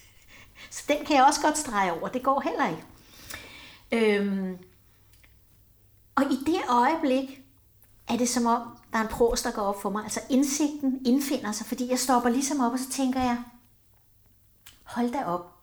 så 0.70 0.82
den 0.88 1.06
kan 1.06 1.16
jeg 1.16 1.24
også 1.24 1.40
godt 1.40 1.58
strege 1.58 1.92
over, 1.92 2.08
det 2.08 2.22
går 2.22 2.40
heller 2.40 2.68
ikke. 2.68 2.82
Øhm, 3.92 4.58
og 6.14 6.24
i 6.24 6.36
det 6.46 6.60
øjeblik 6.68 7.42
er 8.08 8.16
det 8.16 8.28
som 8.28 8.46
om, 8.46 8.62
der 8.92 8.98
er 8.98 9.02
en 9.02 9.08
pros, 9.08 9.42
der 9.42 9.50
går 9.50 9.62
op 9.62 9.82
for 9.82 9.90
mig. 9.90 10.02
Altså 10.04 10.20
indsigten 10.30 11.00
indfinder 11.06 11.52
sig, 11.52 11.66
fordi 11.66 11.90
jeg 11.90 11.98
stopper 11.98 12.30
ligesom 12.30 12.60
op, 12.60 12.72
og 12.72 12.78
så 12.78 12.90
tænker 12.90 13.20
jeg, 13.20 13.42
hold 14.82 15.12
da 15.12 15.24
op. 15.24 15.54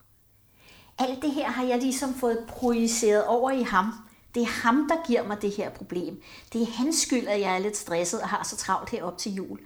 Alt 0.98 1.22
det 1.22 1.32
her 1.32 1.52
har 1.52 1.64
jeg 1.64 1.78
ligesom 1.80 2.14
fået 2.14 2.46
projiceret 2.48 3.26
over 3.26 3.52
i 3.52 3.64
ham. 3.64 3.94
Det 4.36 4.44
er 4.44 4.62
ham, 4.64 4.88
der 4.90 5.08
giver 5.08 5.28
mig 5.28 5.42
det 5.42 5.52
her 5.52 5.70
problem. 5.70 6.22
Det 6.54 6.62
er 6.62 6.66
hans 6.66 6.96
skyld, 6.96 7.28
at 7.28 7.42
jeg 7.42 7.56
er 7.56 7.60
lidt 7.60 7.78
stresset 7.78 8.22
og 8.22 8.30
har 8.30 8.44
så 8.44 8.56
travlt 8.56 8.90
herop 8.90 9.18
til 9.18 9.34
jul. 9.34 9.60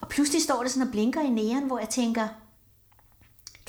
Og 0.00 0.08
pludselig 0.08 0.42
står 0.42 0.62
det 0.62 0.72
sådan 0.72 0.86
og 0.86 0.92
blinker 0.92 1.20
i 1.20 1.30
næren, 1.30 1.66
hvor 1.66 1.78
jeg 1.78 1.88
tænker, 1.88 2.28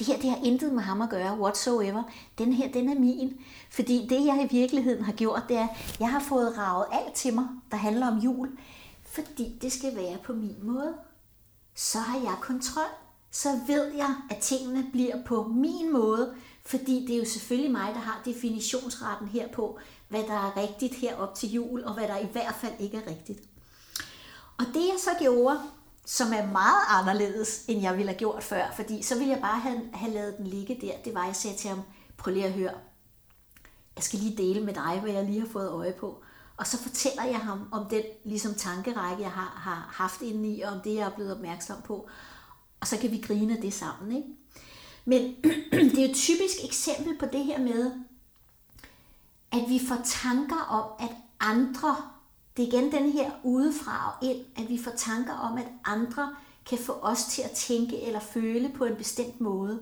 det 0.01 0.07
her 0.07 0.21
det 0.21 0.29
har 0.29 0.39
intet 0.43 0.73
med 0.73 0.83
ham 0.83 1.01
at 1.01 1.09
gøre, 1.09 1.39
whatsoever. 1.39 2.03
Den 2.37 2.53
her, 2.53 2.71
den 2.71 2.89
er 2.89 2.99
min. 2.99 3.39
Fordi 3.69 4.07
det, 4.09 4.25
jeg 4.25 4.47
i 4.51 4.55
virkeligheden 4.55 5.03
har 5.03 5.13
gjort, 5.13 5.43
det 5.49 5.57
er, 5.57 5.67
jeg 5.99 6.11
har 6.11 6.19
fået 6.19 6.57
ravet 6.57 6.85
alt 6.91 7.13
til 7.13 7.33
mig, 7.33 7.47
der 7.71 7.77
handler 7.77 8.07
om 8.07 8.17
jul, 8.17 8.49
fordi 9.03 9.57
det 9.61 9.71
skal 9.71 9.95
være 9.95 10.17
på 10.23 10.33
min 10.33 10.55
måde. 10.61 10.93
Så 11.75 11.99
har 11.99 12.19
jeg 12.19 12.35
kontrol. 12.41 12.91
Så 13.31 13.59
ved 13.67 13.93
jeg, 13.93 14.15
at 14.29 14.37
tingene 14.37 14.85
bliver 14.91 15.23
på 15.25 15.43
min 15.43 15.91
måde, 15.91 16.33
fordi 16.65 17.05
det 17.07 17.15
er 17.15 17.19
jo 17.19 17.25
selvfølgelig 17.25 17.71
mig, 17.71 17.93
der 17.93 17.99
har 17.99 18.21
definitionsretten 18.25 19.27
her 19.27 19.47
på, 19.47 19.79
hvad 20.09 20.23
der 20.23 20.33
er 20.33 20.57
rigtigt 20.57 20.95
her 20.95 21.15
op 21.15 21.35
til 21.35 21.51
jul, 21.51 21.83
og 21.83 21.93
hvad 21.93 22.07
der 22.07 22.17
i 22.17 22.27
hvert 22.31 22.55
fald 22.61 22.73
ikke 22.79 22.97
er 22.97 23.09
rigtigt. 23.09 23.39
Og 24.57 24.65
det 24.65 24.81
jeg 24.81 24.97
så 24.97 25.09
gjorde, 25.19 25.59
som 26.05 26.33
er 26.33 26.47
meget 26.47 26.83
anderledes, 26.89 27.65
end 27.67 27.81
jeg 27.81 27.97
ville 27.97 28.11
have 28.11 28.19
gjort 28.19 28.43
før, 28.43 28.71
fordi 28.75 29.01
så 29.01 29.17
ville 29.17 29.31
jeg 29.31 29.41
bare 29.41 29.59
have, 29.59 29.89
have 29.93 30.13
lavet 30.13 30.37
den 30.37 30.47
ligge 30.47 30.77
der, 30.81 30.93
det 31.05 31.13
var, 31.13 31.25
jeg 31.25 31.35
sagde 31.35 31.57
til 31.57 31.69
ham, 31.69 31.81
prøv 32.17 32.33
lige 32.33 32.45
at 32.45 32.53
høre, 32.53 32.73
jeg 33.95 34.03
skal 34.03 34.19
lige 34.19 34.37
dele 34.37 34.65
med 34.65 34.73
dig, 34.73 34.99
hvad 35.01 35.11
jeg 35.11 35.25
lige 35.25 35.39
har 35.39 35.47
fået 35.47 35.69
øje 35.69 35.93
på. 35.99 36.23
Og 36.57 36.67
så 36.67 36.77
fortæller 36.77 37.23
jeg 37.23 37.39
ham 37.39 37.69
om 37.71 37.89
den 37.89 38.03
ligesom, 38.23 38.53
tankerække, 38.53 39.23
jeg 39.23 39.31
har, 39.31 39.53
har 39.57 39.89
haft 39.93 40.21
inde 40.21 40.49
i, 40.49 40.61
og 40.61 40.71
om 40.71 40.81
det, 40.83 40.95
jeg 40.95 41.05
er 41.05 41.15
blevet 41.15 41.35
opmærksom 41.35 41.81
på. 41.81 42.09
Og 42.79 42.87
så 42.87 42.97
kan 42.97 43.11
vi 43.11 43.17
grine 43.27 43.61
det 43.61 43.73
sammen. 43.73 44.15
Ikke? 44.15 44.27
Men 45.05 45.35
det 45.71 45.97
er 45.97 46.05
jo 46.05 46.09
et 46.09 46.15
typisk 46.15 46.55
eksempel 46.63 47.17
på 47.19 47.25
det 47.25 47.45
her 47.45 47.59
med, 47.59 47.91
at 49.51 49.69
vi 49.69 49.81
får 49.87 49.97
tanker 50.05 50.59
om, 50.59 50.91
at 50.99 51.15
andre, 51.39 51.95
det 52.57 52.63
er 52.63 52.67
igen 52.67 52.91
den 52.91 53.11
her 53.11 53.31
udefra 53.43 54.07
og 54.07 54.27
ind, 54.27 54.45
at 54.57 54.69
vi 54.69 54.83
får 54.83 54.91
tanker 54.97 55.33
om, 55.33 55.57
at 55.57 55.67
andre 55.85 56.35
kan 56.65 56.77
få 56.77 56.93
os 57.01 57.25
til 57.25 57.41
at 57.41 57.51
tænke 57.51 58.01
eller 58.01 58.19
føle 58.19 58.69
på 58.69 58.85
en 58.85 58.95
bestemt 58.95 59.41
måde. 59.41 59.79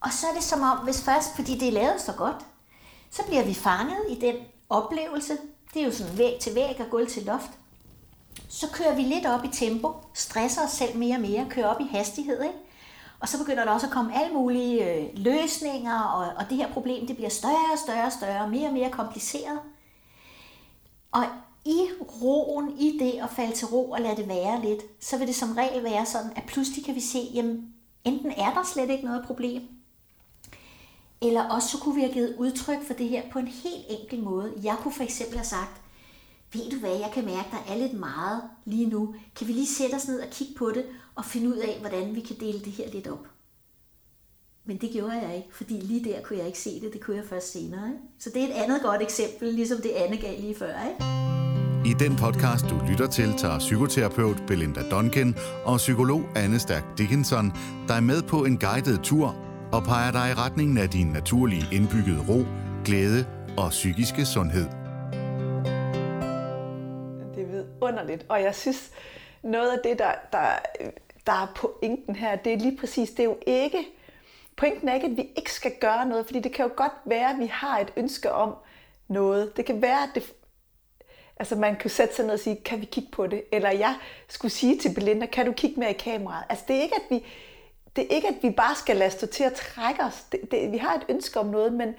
Og 0.00 0.12
så 0.12 0.26
er 0.26 0.34
det 0.34 0.42
som 0.42 0.62
om, 0.62 0.78
hvis 0.78 1.02
først, 1.02 1.36
fordi 1.36 1.58
det 1.58 1.68
er 1.68 1.72
lavet 1.72 2.00
så 2.00 2.12
godt, 2.12 2.46
så 3.10 3.22
bliver 3.26 3.44
vi 3.44 3.54
fanget 3.54 3.98
i 4.08 4.14
den 4.14 4.36
oplevelse. 4.68 5.38
Det 5.74 5.82
er 5.82 5.86
jo 5.86 5.92
sådan 5.92 6.18
væg 6.18 6.38
til 6.40 6.54
væg 6.54 6.76
og 6.80 6.86
gulv 6.90 7.06
til 7.06 7.22
loft. 7.22 7.50
Så 8.48 8.66
kører 8.72 8.94
vi 8.94 9.02
lidt 9.02 9.26
op 9.26 9.44
i 9.44 9.48
tempo, 9.48 9.92
stresser 10.14 10.64
os 10.64 10.70
selv 10.70 10.96
mere 10.96 11.16
og 11.16 11.20
mere, 11.20 11.46
kører 11.50 11.66
op 11.66 11.80
i 11.80 11.86
hastighed, 11.90 12.42
ikke? 12.42 12.58
Og 13.20 13.28
så 13.28 13.38
begynder 13.38 13.64
der 13.64 13.72
også 13.72 13.86
at 13.86 13.92
komme 13.92 14.22
alle 14.22 14.34
mulige 14.34 14.94
øh, 14.94 15.08
løsninger, 15.14 16.00
og, 16.00 16.36
og 16.36 16.50
det 16.50 16.56
her 16.56 16.72
problem 16.72 17.06
det 17.06 17.16
bliver 17.16 17.30
større 17.30 17.72
og 17.72 17.78
større 17.78 18.06
og 18.06 18.12
større, 18.12 18.50
mere 18.50 18.68
og 18.68 18.72
mere 18.72 18.90
kompliceret. 18.90 19.58
Og 21.12 21.24
i 21.68 21.88
roen, 22.22 22.78
i 22.78 22.98
det 22.98 23.12
at 23.22 23.30
falde 23.36 23.52
til 23.52 23.66
ro 23.66 23.90
og 23.90 24.00
lade 24.00 24.16
det 24.16 24.28
være 24.28 24.62
lidt, 24.64 24.82
så 25.00 25.18
vil 25.18 25.26
det 25.26 25.34
som 25.34 25.52
regel 25.52 25.84
være 25.84 26.06
sådan, 26.06 26.32
at 26.36 26.42
pludselig 26.46 26.84
kan 26.84 26.94
vi 26.94 27.00
se, 27.00 27.18
jamen 27.34 27.74
enten 28.04 28.30
er 28.30 28.54
der 28.54 28.70
slet 28.72 28.90
ikke 28.90 29.04
noget 29.04 29.24
problem, 29.26 29.62
eller 31.22 31.48
også 31.48 31.68
så 31.68 31.78
kunne 31.78 31.94
vi 31.94 32.00
have 32.00 32.12
givet 32.12 32.36
udtryk 32.38 32.86
for 32.86 32.94
det 32.94 33.08
her 33.08 33.22
på 33.32 33.38
en 33.38 33.46
helt 33.46 33.84
enkel 33.88 34.22
måde. 34.22 34.52
Jeg 34.62 34.76
kunne 34.82 34.94
for 34.94 35.02
eksempel 35.02 35.36
have 35.36 35.46
sagt, 35.46 35.80
ved 36.52 36.70
du 36.70 36.76
hvad, 36.76 36.96
jeg 36.96 37.10
kan 37.14 37.24
mærke, 37.24 37.48
der 37.50 37.72
er 37.72 37.78
lidt 37.78 37.92
meget 37.92 38.42
lige 38.64 38.86
nu. 38.86 39.14
Kan 39.36 39.48
vi 39.48 39.52
lige 39.52 39.66
sætte 39.66 39.94
os 39.94 40.08
ned 40.08 40.20
og 40.20 40.30
kigge 40.30 40.54
på 40.54 40.70
det, 40.70 40.84
og 41.14 41.24
finde 41.24 41.48
ud 41.48 41.56
af, 41.56 41.80
hvordan 41.80 42.14
vi 42.14 42.20
kan 42.20 42.36
dele 42.40 42.58
det 42.58 42.72
her 42.72 42.90
lidt 42.90 43.06
op? 43.06 43.26
Men 44.64 44.76
det 44.76 44.90
gjorde 44.90 45.12
jeg 45.12 45.36
ikke, 45.36 45.56
fordi 45.56 45.74
lige 45.74 46.04
der 46.04 46.22
kunne 46.22 46.38
jeg 46.38 46.46
ikke 46.46 46.58
se 46.58 46.80
det, 46.80 46.92
det 46.92 47.00
kunne 47.00 47.16
jeg 47.16 47.24
først 47.24 47.52
senere. 47.52 47.88
Ikke? 47.88 48.00
Så 48.18 48.30
det 48.30 48.42
er 48.42 48.46
et 48.46 48.62
andet 48.62 48.82
godt 48.82 49.02
eksempel, 49.02 49.54
ligesom 49.54 49.78
det 49.82 49.90
Anne 49.90 50.16
gav 50.16 50.40
lige 50.40 50.54
før. 50.54 50.88
Ikke? 50.88 51.47
I 51.88 51.92
den 51.92 52.16
podcast, 52.16 52.64
du 52.70 52.80
lytter 52.90 53.06
til, 53.06 53.32
tager 53.38 53.58
psykoterapeut 53.58 54.42
Belinda 54.46 54.80
Duncan 54.90 55.36
og 55.64 55.76
psykolog 55.76 56.20
Anne 56.36 56.58
Stærk 56.58 56.84
Dickinson 56.98 57.52
dig 57.88 58.02
med 58.02 58.22
på 58.22 58.44
en 58.44 58.58
guided 58.58 58.98
tur 58.98 59.36
og 59.72 59.82
peger 59.82 60.12
dig 60.12 60.30
i 60.30 60.34
retningen 60.34 60.78
af 60.78 60.88
din 60.90 61.06
naturlige 61.06 61.62
indbyggede 61.72 62.20
ro, 62.28 62.44
glæde 62.84 63.26
og 63.58 63.70
psykiske 63.70 64.24
sundhed. 64.26 64.66
Det 67.34 67.42
er 67.42 67.50
vidunderligt, 67.50 68.26
og 68.28 68.42
jeg 68.42 68.54
synes, 68.54 68.90
noget 69.42 69.70
af 69.70 69.78
det, 69.84 69.98
der, 69.98 70.12
der, 70.32 70.46
der 71.26 71.32
er 71.32 71.52
pointen 71.56 72.16
her, 72.16 72.36
det 72.36 72.52
er 72.52 72.58
lige 72.58 72.76
præcis, 72.80 73.10
det 73.10 73.20
er 73.20 73.24
jo 73.24 73.36
ikke, 73.46 73.86
pointen 74.56 74.88
er 74.88 74.94
ikke, 74.94 75.06
at 75.06 75.16
vi 75.16 75.26
ikke 75.36 75.52
skal 75.52 75.72
gøre 75.80 76.06
noget, 76.06 76.26
fordi 76.26 76.40
det 76.40 76.52
kan 76.52 76.64
jo 76.64 76.70
godt 76.76 76.92
være, 77.04 77.30
at 77.30 77.36
vi 77.38 77.46
har 77.46 77.78
et 77.78 77.92
ønske 77.96 78.32
om 78.32 78.54
noget. 79.08 79.56
Det 79.56 79.64
kan 79.64 79.82
være, 79.82 80.02
at 80.02 80.08
det, 80.14 80.32
altså 81.38 81.56
man 81.56 81.76
kan 81.76 81.90
sætte 81.90 82.14
sig 82.14 82.24
ned 82.24 82.34
og 82.34 82.40
sige, 82.40 82.56
kan 82.56 82.80
vi 82.80 82.86
kigge 82.86 83.08
på 83.12 83.26
det? 83.26 83.42
Eller 83.52 83.70
jeg 83.70 83.94
skulle 84.28 84.52
sige 84.52 84.78
til 84.78 84.94
Belinda, 84.94 85.26
kan 85.26 85.46
du 85.46 85.52
kigge 85.52 85.80
med 85.80 85.88
i 85.88 85.92
kameraet? 85.92 86.44
Altså 86.48 86.64
det 86.68 86.76
er 86.76 86.82
ikke, 86.82 86.96
at 86.96 87.10
vi, 87.10 87.26
det 87.96 88.04
er 88.04 88.14
ikke, 88.14 88.28
at 88.28 88.34
vi 88.42 88.50
bare 88.50 88.74
skal 88.74 88.96
lade 88.96 89.10
stå 89.10 89.26
til 89.26 89.44
at 89.44 89.52
trække 89.52 90.02
os. 90.02 90.26
Det, 90.32 90.40
det, 90.50 90.72
vi 90.72 90.76
har 90.76 90.94
et 90.94 91.04
ønske 91.08 91.40
om 91.40 91.46
noget, 91.46 91.72
men, 91.72 91.94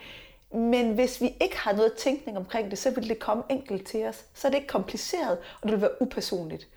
men 0.53 0.93
hvis 0.93 1.21
vi 1.21 1.33
ikke 1.41 1.57
har 1.57 1.73
noget 1.73 1.93
tænkning 1.93 2.37
omkring 2.37 2.71
det, 2.71 2.77
så 2.77 2.91
vil 2.91 3.09
det 3.09 3.19
komme 3.19 3.43
enkelt 3.49 3.87
til 3.87 4.05
os. 4.05 4.25
Så 4.33 4.47
er 4.47 4.51
det 4.51 4.57
ikke 4.57 4.67
kompliceret, 4.67 5.37
og 5.61 5.63
det 5.63 5.71
vil 5.71 5.81
være 5.81 6.01
upersonligt. 6.01 6.67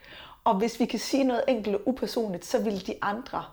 Og 0.45 0.55
hvis 0.55 0.81
vi 0.81 0.85
kan 0.87 0.99
sige 0.99 1.25
noget 1.25 1.45
enkelt 1.49 1.77
og 1.77 1.83
upersonligt, 1.87 2.45
så 2.45 2.59
vil 2.59 2.87
de 2.87 2.95
andre 3.03 3.45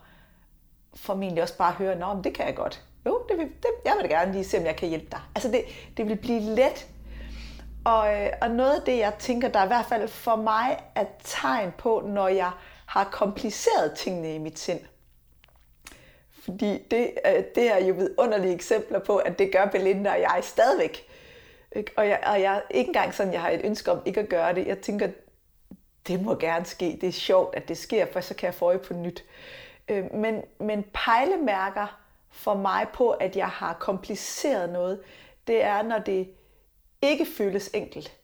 formentlig 0.94 1.42
også 1.42 1.56
bare 1.56 1.72
høre, 1.72 1.98
nå, 1.98 2.14
men 2.14 2.24
det 2.24 2.34
kan 2.34 2.46
jeg 2.46 2.56
godt. 2.56 2.82
Jo, 3.06 3.22
det 3.28 3.38
vil, 3.38 3.46
det, 3.46 3.70
jeg 3.84 3.94
vil 3.96 4.10
da 4.10 4.16
gerne 4.16 4.32
lige 4.32 4.44
se, 4.44 4.58
om 4.58 4.66
jeg 4.66 4.76
kan 4.76 4.88
hjælpe 4.88 5.06
dig. 5.10 5.20
Altså 5.34 5.50
det, 5.50 5.64
det 5.96 6.08
vil 6.08 6.16
blive 6.16 6.40
let. 6.40 6.86
Og, 7.84 8.14
øh, 8.14 8.30
og 8.40 8.50
noget 8.50 8.74
af 8.74 8.82
det, 8.82 8.98
jeg 8.98 9.14
tænker, 9.18 9.48
der 9.48 9.64
i 9.64 9.66
hvert 9.66 9.86
fald 9.86 10.08
for 10.08 10.36
mig 10.36 10.78
er 10.94 11.04
tegn 11.24 11.72
på, 11.78 12.02
når 12.06 12.28
jeg 12.28 12.50
har 12.86 13.04
kompliceret 13.04 13.92
tingene 13.96 14.34
i 14.34 14.38
mit 14.38 14.58
sind. 14.58 14.80
Fordi 16.44 16.78
det, 16.90 17.10
øh, 17.26 17.44
det 17.54 17.72
er 17.72 17.86
jo 17.86 17.94
vidunderlige 17.94 18.54
eksempler 18.54 18.98
på, 18.98 19.16
at 19.16 19.38
det 19.38 19.52
gør 19.52 19.66
Belinda 19.66 20.10
og 20.10 20.20
jeg 20.20 20.38
stadigvæk. 20.42 21.06
Og 21.96 22.08
jeg, 22.08 22.20
og 22.26 22.40
jeg 22.40 22.62
ikke 22.70 22.88
engang 22.88 23.14
sådan, 23.14 23.32
jeg 23.32 23.40
har 23.40 23.50
et 23.50 23.60
ønske 23.64 23.92
om 23.92 24.02
ikke 24.06 24.20
at 24.20 24.28
gøre 24.28 24.54
det. 24.54 24.66
Jeg 24.66 24.78
tænker, 24.78 25.08
det 26.06 26.22
må 26.22 26.34
gerne 26.34 26.64
ske. 26.64 26.98
Det 27.00 27.08
er 27.08 27.12
sjovt, 27.12 27.54
at 27.54 27.68
det 27.68 27.78
sker, 27.78 28.06
for 28.12 28.20
så 28.20 28.34
kan 28.34 28.46
jeg 28.46 28.54
få 28.54 28.64
øje 28.64 28.78
på 28.78 28.94
nyt. 28.94 29.24
Øh, 29.88 30.14
men, 30.14 30.42
men 30.60 30.84
pejlemærker 30.92 32.00
for 32.30 32.54
mig 32.54 32.86
på, 32.92 33.10
at 33.10 33.36
jeg 33.36 33.48
har 33.48 33.76
kompliceret 33.80 34.70
noget, 34.70 35.00
det 35.46 35.62
er, 35.62 35.82
når 35.82 35.98
det 35.98 36.30
ikke 37.02 37.26
føles 37.36 37.70
enkelt. 37.74 38.16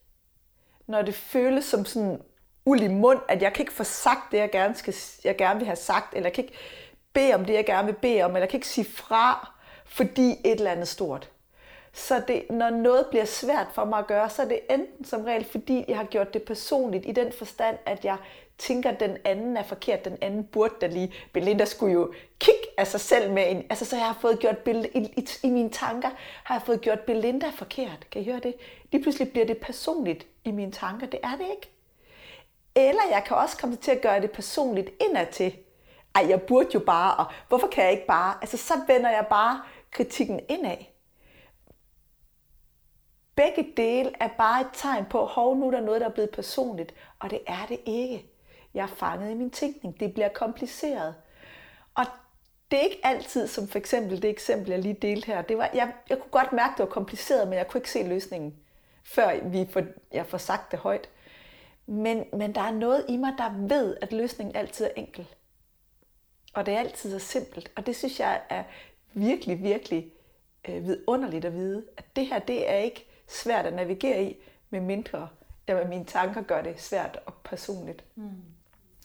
Når 0.86 1.02
det 1.02 1.14
føles 1.14 1.64
som 1.64 1.84
sådan 1.84 2.22
uld 2.64 2.80
i 2.80 2.88
mund, 2.88 3.18
at 3.28 3.42
jeg 3.42 3.52
kan 3.52 3.62
ikke 3.62 3.72
få 3.72 3.84
sagt 3.84 4.32
det, 4.32 4.38
jeg 4.38 4.50
gerne, 4.50 4.74
skal, 4.74 4.94
jeg 5.24 5.36
gerne 5.36 5.58
vil 5.58 5.66
have 5.66 5.76
sagt, 5.76 6.14
eller 6.14 6.26
jeg 6.26 6.34
kan 6.34 6.44
ikke 6.44 6.56
bede 7.12 7.34
om 7.34 7.44
det, 7.44 7.54
jeg 7.54 7.66
gerne 7.66 7.86
vil 7.86 7.94
bede 8.02 8.22
om, 8.22 8.30
eller 8.30 8.40
jeg 8.40 8.48
kan 8.48 8.58
ikke 8.58 8.68
sige 8.68 8.84
fra, 8.84 9.52
fordi 9.84 10.30
et 10.30 10.52
eller 10.52 10.70
andet 10.70 10.88
stort. 10.88 11.30
Så 11.96 12.22
det, 12.28 12.50
når 12.50 12.70
noget 12.70 13.06
bliver 13.06 13.24
svært 13.24 13.66
for 13.72 13.84
mig 13.84 13.98
at 13.98 14.06
gøre, 14.06 14.30
så 14.30 14.42
er 14.42 14.46
det 14.46 14.60
enten 14.70 15.04
som 15.04 15.24
regel, 15.24 15.44
fordi 15.44 15.84
jeg 15.88 15.96
har 15.96 16.04
gjort 16.04 16.34
det 16.34 16.42
personligt 16.42 17.06
i 17.06 17.12
den 17.12 17.32
forstand, 17.32 17.76
at 17.86 18.04
jeg 18.04 18.16
tænker, 18.58 18.90
at 18.90 19.00
den 19.00 19.16
anden 19.24 19.56
er 19.56 19.62
forkert, 19.62 20.04
den 20.04 20.18
anden 20.20 20.44
burde 20.44 20.74
da 20.80 20.86
lige. 20.86 21.12
Belinda 21.32 21.64
skulle 21.64 21.92
jo 21.92 22.12
kigge 22.38 22.60
af 22.78 22.86
sig 22.86 23.00
selv 23.00 23.32
med 23.32 23.50
en, 23.50 23.66
altså 23.70 23.84
så 23.84 23.96
jeg 23.96 24.04
har 24.04 24.18
fået 24.20 24.38
gjort 24.38 24.58
Belinda, 24.58 24.88
i, 24.94 25.12
i, 25.16 25.28
i 25.42 25.50
mine 25.50 25.70
tanker, 25.70 26.08
har 26.44 26.54
jeg 26.54 26.62
fået 26.62 26.80
gjort 26.80 27.00
Belinda 27.00 27.48
forkert. 27.48 28.06
Kan 28.10 28.22
I 28.22 28.24
høre 28.24 28.40
det? 28.40 28.54
Lige 28.92 29.02
pludselig 29.02 29.32
bliver 29.32 29.46
det 29.46 29.58
personligt 29.58 30.26
i 30.44 30.50
mine 30.50 30.72
tanker. 30.72 31.06
Det 31.06 31.20
er 31.22 31.36
det 31.36 31.46
ikke. 31.50 31.70
Eller 32.74 33.02
jeg 33.10 33.24
kan 33.26 33.36
også 33.36 33.56
komme 33.56 33.76
til 33.76 33.90
at 33.90 34.00
gøre 34.00 34.20
det 34.20 34.30
personligt 34.30 34.90
indad 35.08 35.26
til 35.32 35.56
ej, 36.14 36.26
jeg 36.28 36.42
burde 36.42 36.68
jo 36.74 36.80
bare, 36.80 37.14
og 37.14 37.24
hvorfor 37.48 37.66
kan 37.66 37.84
jeg 37.84 37.92
ikke 37.92 38.06
bare? 38.06 38.34
Altså, 38.40 38.56
så 38.56 38.74
vender 38.86 39.10
jeg 39.10 39.26
bare 39.30 39.62
kritikken 39.90 40.40
indad. 40.48 40.95
Begge 43.36 43.72
dele 43.76 44.12
er 44.20 44.28
bare 44.28 44.60
et 44.60 44.70
tegn 44.72 45.04
på, 45.04 45.24
hov, 45.24 45.56
nu 45.56 45.66
er 45.66 45.70
der 45.70 45.80
noget, 45.80 46.00
der 46.00 46.06
er 46.06 46.12
blevet 46.12 46.30
personligt, 46.30 46.94
og 47.18 47.30
det 47.30 47.40
er 47.46 47.66
det 47.68 47.80
ikke. 47.84 48.26
Jeg 48.74 48.82
er 48.82 48.86
fanget 48.96 49.30
i 49.30 49.34
min 49.34 49.50
tænkning. 49.50 50.00
Det 50.00 50.14
bliver 50.14 50.28
kompliceret. 50.28 51.14
Og 51.94 52.04
det 52.70 52.78
er 52.78 52.82
ikke 52.82 53.00
altid, 53.02 53.46
som 53.46 53.68
for 53.68 53.78
eksempel 53.78 54.22
det 54.22 54.30
eksempel, 54.30 54.70
jeg 54.70 54.78
lige 54.78 54.98
delte 55.02 55.26
her. 55.26 55.42
Det 55.42 55.58
var, 55.58 55.70
jeg, 55.74 55.92
jeg 56.08 56.18
kunne 56.18 56.30
godt 56.30 56.52
mærke, 56.52 56.72
det 56.72 56.78
var 56.78 56.90
kompliceret, 56.92 57.48
men 57.48 57.58
jeg 57.58 57.68
kunne 57.68 57.78
ikke 57.78 57.90
se 57.90 58.02
løsningen, 58.02 58.56
før 59.04 59.48
vi 59.48 59.66
får, 59.70 59.82
jeg 60.12 60.26
får 60.26 60.38
sagt 60.38 60.70
det 60.70 60.78
højt. 60.78 61.08
Men, 61.86 62.24
men 62.32 62.54
der 62.54 62.60
er 62.60 62.72
noget 62.72 63.04
i 63.08 63.16
mig, 63.16 63.32
der 63.38 63.68
ved, 63.68 63.96
at 64.02 64.12
løsningen 64.12 64.56
altid 64.56 64.84
er 64.84 64.90
enkel. 64.96 65.26
Og 66.54 66.66
det 66.66 66.74
er 66.74 66.78
altid 66.78 67.10
så 67.10 67.26
simpelt. 67.26 67.72
Og 67.76 67.86
det 67.86 67.96
synes 67.96 68.20
jeg 68.20 68.40
er 68.48 68.64
virkelig, 69.14 69.62
virkelig 69.62 70.12
øh, 70.68 70.86
vidunderligt 70.86 71.44
at 71.44 71.54
vide, 71.54 71.84
at 71.96 72.04
det 72.16 72.26
her, 72.26 72.38
det 72.38 72.70
er 72.70 72.76
ikke 72.76 73.06
svært 73.28 73.66
at 73.66 73.74
navigere 73.74 74.24
i, 74.24 74.36
med 74.70 74.80
mindre 74.80 75.28
at 75.66 75.88
mine 75.88 76.04
tanker 76.04 76.42
gør 76.42 76.62
det 76.62 76.82
svært 76.82 77.18
og 77.26 77.34
personligt. 77.44 78.04
Mm. 78.16 78.24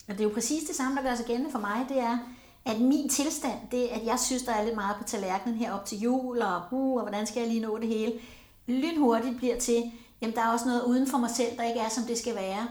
Og 0.08 0.14
det 0.14 0.20
er 0.20 0.24
jo 0.24 0.34
præcis 0.34 0.64
det 0.68 0.76
samme, 0.76 0.98
der 0.98 1.04
gør 1.04 1.16
sig 1.16 1.26
gældende 1.26 1.52
for 1.52 1.60
mig. 1.60 1.86
Det 1.90 2.00
er, 2.00 2.18
at 2.66 2.82
min 2.82 3.10
tilstand, 3.10 3.60
det 3.72 3.88
at 3.88 4.06
jeg 4.06 4.20
synes, 4.20 4.44
der 4.44 4.52
er 4.52 4.64
lidt 4.64 4.76
meget 4.76 4.96
på 4.98 5.04
tallerkenen 5.04 5.58
her 5.58 5.74
op 5.74 5.86
til 5.86 6.00
jul, 6.00 6.42
og, 6.42 6.62
uh, 6.72 6.96
og 6.96 7.02
hvordan 7.02 7.28
skal 7.28 7.40
jeg 7.40 7.50
lige 7.50 7.62
nå 7.62 7.78
det 7.78 7.88
hele, 7.88 8.14
lynhurtigt 8.68 9.38
bliver 9.38 9.60
til, 9.60 9.92
jamen 10.22 10.36
der 10.36 10.42
er 10.42 10.52
også 10.52 10.66
noget 10.66 10.84
uden 10.84 11.08
for 11.08 11.18
mig 11.18 11.30
selv, 11.30 11.58
der 11.58 11.64
ikke 11.64 11.80
er, 11.80 11.90
som 11.90 12.04
det 12.04 12.18
skal 12.18 12.36
være. 12.36 12.68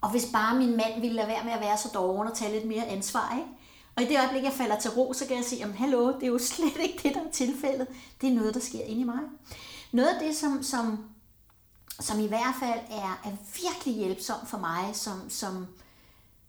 Og 0.00 0.10
hvis 0.10 0.28
bare 0.32 0.58
min 0.58 0.76
mand 0.76 1.00
ville 1.00 1.16
lade 1.16 1.28
være 1.28 1.44
med 1.44 1.52
at 1.52 1.60
være 1.60 1.78
så 1.78 1.88
doven 1.94 2.28
og 2.28 2.36
tage 2.36 2.52
lidt 2.52 2.64
mere 2.64 2.86
ansvar, 2.86 3.36
ikke? 3.36 3.48
Og 3.96 4.02
i 4.02 4.06
det 4.06 4.18
øjeblik, 4.18 4.42
jeg 4.42 4.52
falder 4.52 4.78
til 4.78 4.90
ro, 4.90 5.12
så 5.12 5.26
kan 5.26 5.36
jeg 5.36 5.44
sige, 5.44 5.58
jamen 5.58 5.76
hallo, 5.76 6.06
det 6.12 6.22
er 6.22 6.26
jo 6.26 6.38
slet 6.54 6.76
ikke 6.82 7.00
det, 7.02 7.14
der 7.14 7.20
er 7.20 7.30
tilfældet. 7.32 7.86
Det 8.20 8.28
er 8.28 8.34
noget, 8.34 8.54
der 8.54 8.60
sker 8.60 8.84
inde 8.84 9.00
i 9.00 9.04
mig. 9.04 9.18
Noget 9.94 10.08
af 10.08 10.20
det, 10.20 10.36
som, 10.36 10.62
som, 10.62 10.98
som 12.00 12.20
i 12.20 12.26
hvert 12.26 12.54
fald 12.60 12.80
er, 12.90 13.20
er 13.24 13.30
virkelig 13.62 13.94
hjælpsom 13.94 14.46
for 14.46 14.58
mig, 14.58 14.96
som, 14.96 15.30
som, 15.30 15.66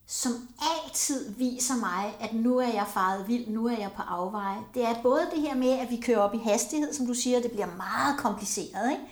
som 0.05 0.31
altid 0.61 1.33
viser 1.33 1.75
mig, 1.75 2.17
at 2.19 2.33
nu 2.33 2.57
er 2.57 2.73
jeg 2.73 2.87
faret 2.87 3.27
vild, 3.27 3.47
nu 3.47 3.67
er 3.67 3.77
jeg 3.77 3.91
på 3.95 4.01
afveje. 4.01 4.57
Det 4.73 4.85
er 4.85 5.01
både 5.01 5.27
det 5.35 5.41
her 5.41 5.55
med, 5.55 5.69
at 5.69 5.89
vi 5.89 6.01
kører 6.01 6.17
op 6.17 6.33
i 6.33 6.37
hastighed, 6.37 6.93
som 6.93 7.07
du 7.07 7.13
siger, 7.13 7.41
det 7.41 7.51
bliver 7.51 7.75
meget 7.77 8.17
kompliceret, 8.17 8.91
ikke? 8.91 9.03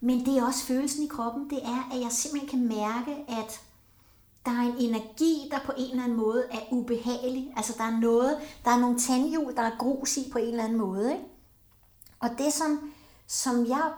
Men 0.00 0.26
det 0.26 0.38
er 0.38 0.46
også 0.46 0.64
følelsen 0.64 1.04
i 1.04 1.08
kroppen, 1.08 1.50
det 1.50 1.58
er, 1.64 1.90
at 1.94 2.00
jeg 2.00 2.12
simpelthen 2.12 2.50
kan 2.50 2.68
mærke, 2.68 3.16
at 3.28 3.60
der 4.46 4.52
er 4.52 4.62
en 4.62 4.76
energi, 4.78 5.48
der 5.50 5.58
på 5.64 5.72
en 5.76 5.90
eller 5.90 6.04
anden 6.04 6.18
måde 6.18 6.44
er 6.50 6.60
ubehagelig. 6.70 7.52
Altså 7.56 7.74
der 7.78 7.84
er 7.84 8.00
noget, 8.00 8.38
der 8.64 8.70
er 8.70 8.78
nogle 8.78 8.98
tandhjul, 8.98 9.56
der 9.56 9.62
er 9.62 9.76
grus 9.78 10.16
i 10.16 10.30
på 10.32 10.38
en 10.38 10.48
eller 10.48 10.64
anden 10.64 10.78
måde. 10.78 11.12
Ikke? 11.12 11.24
Og 12.20 12.30
det, 12.38 12.52
som, 12.52 12.91
som 13.32 13.66
jeg, 13.68 13.92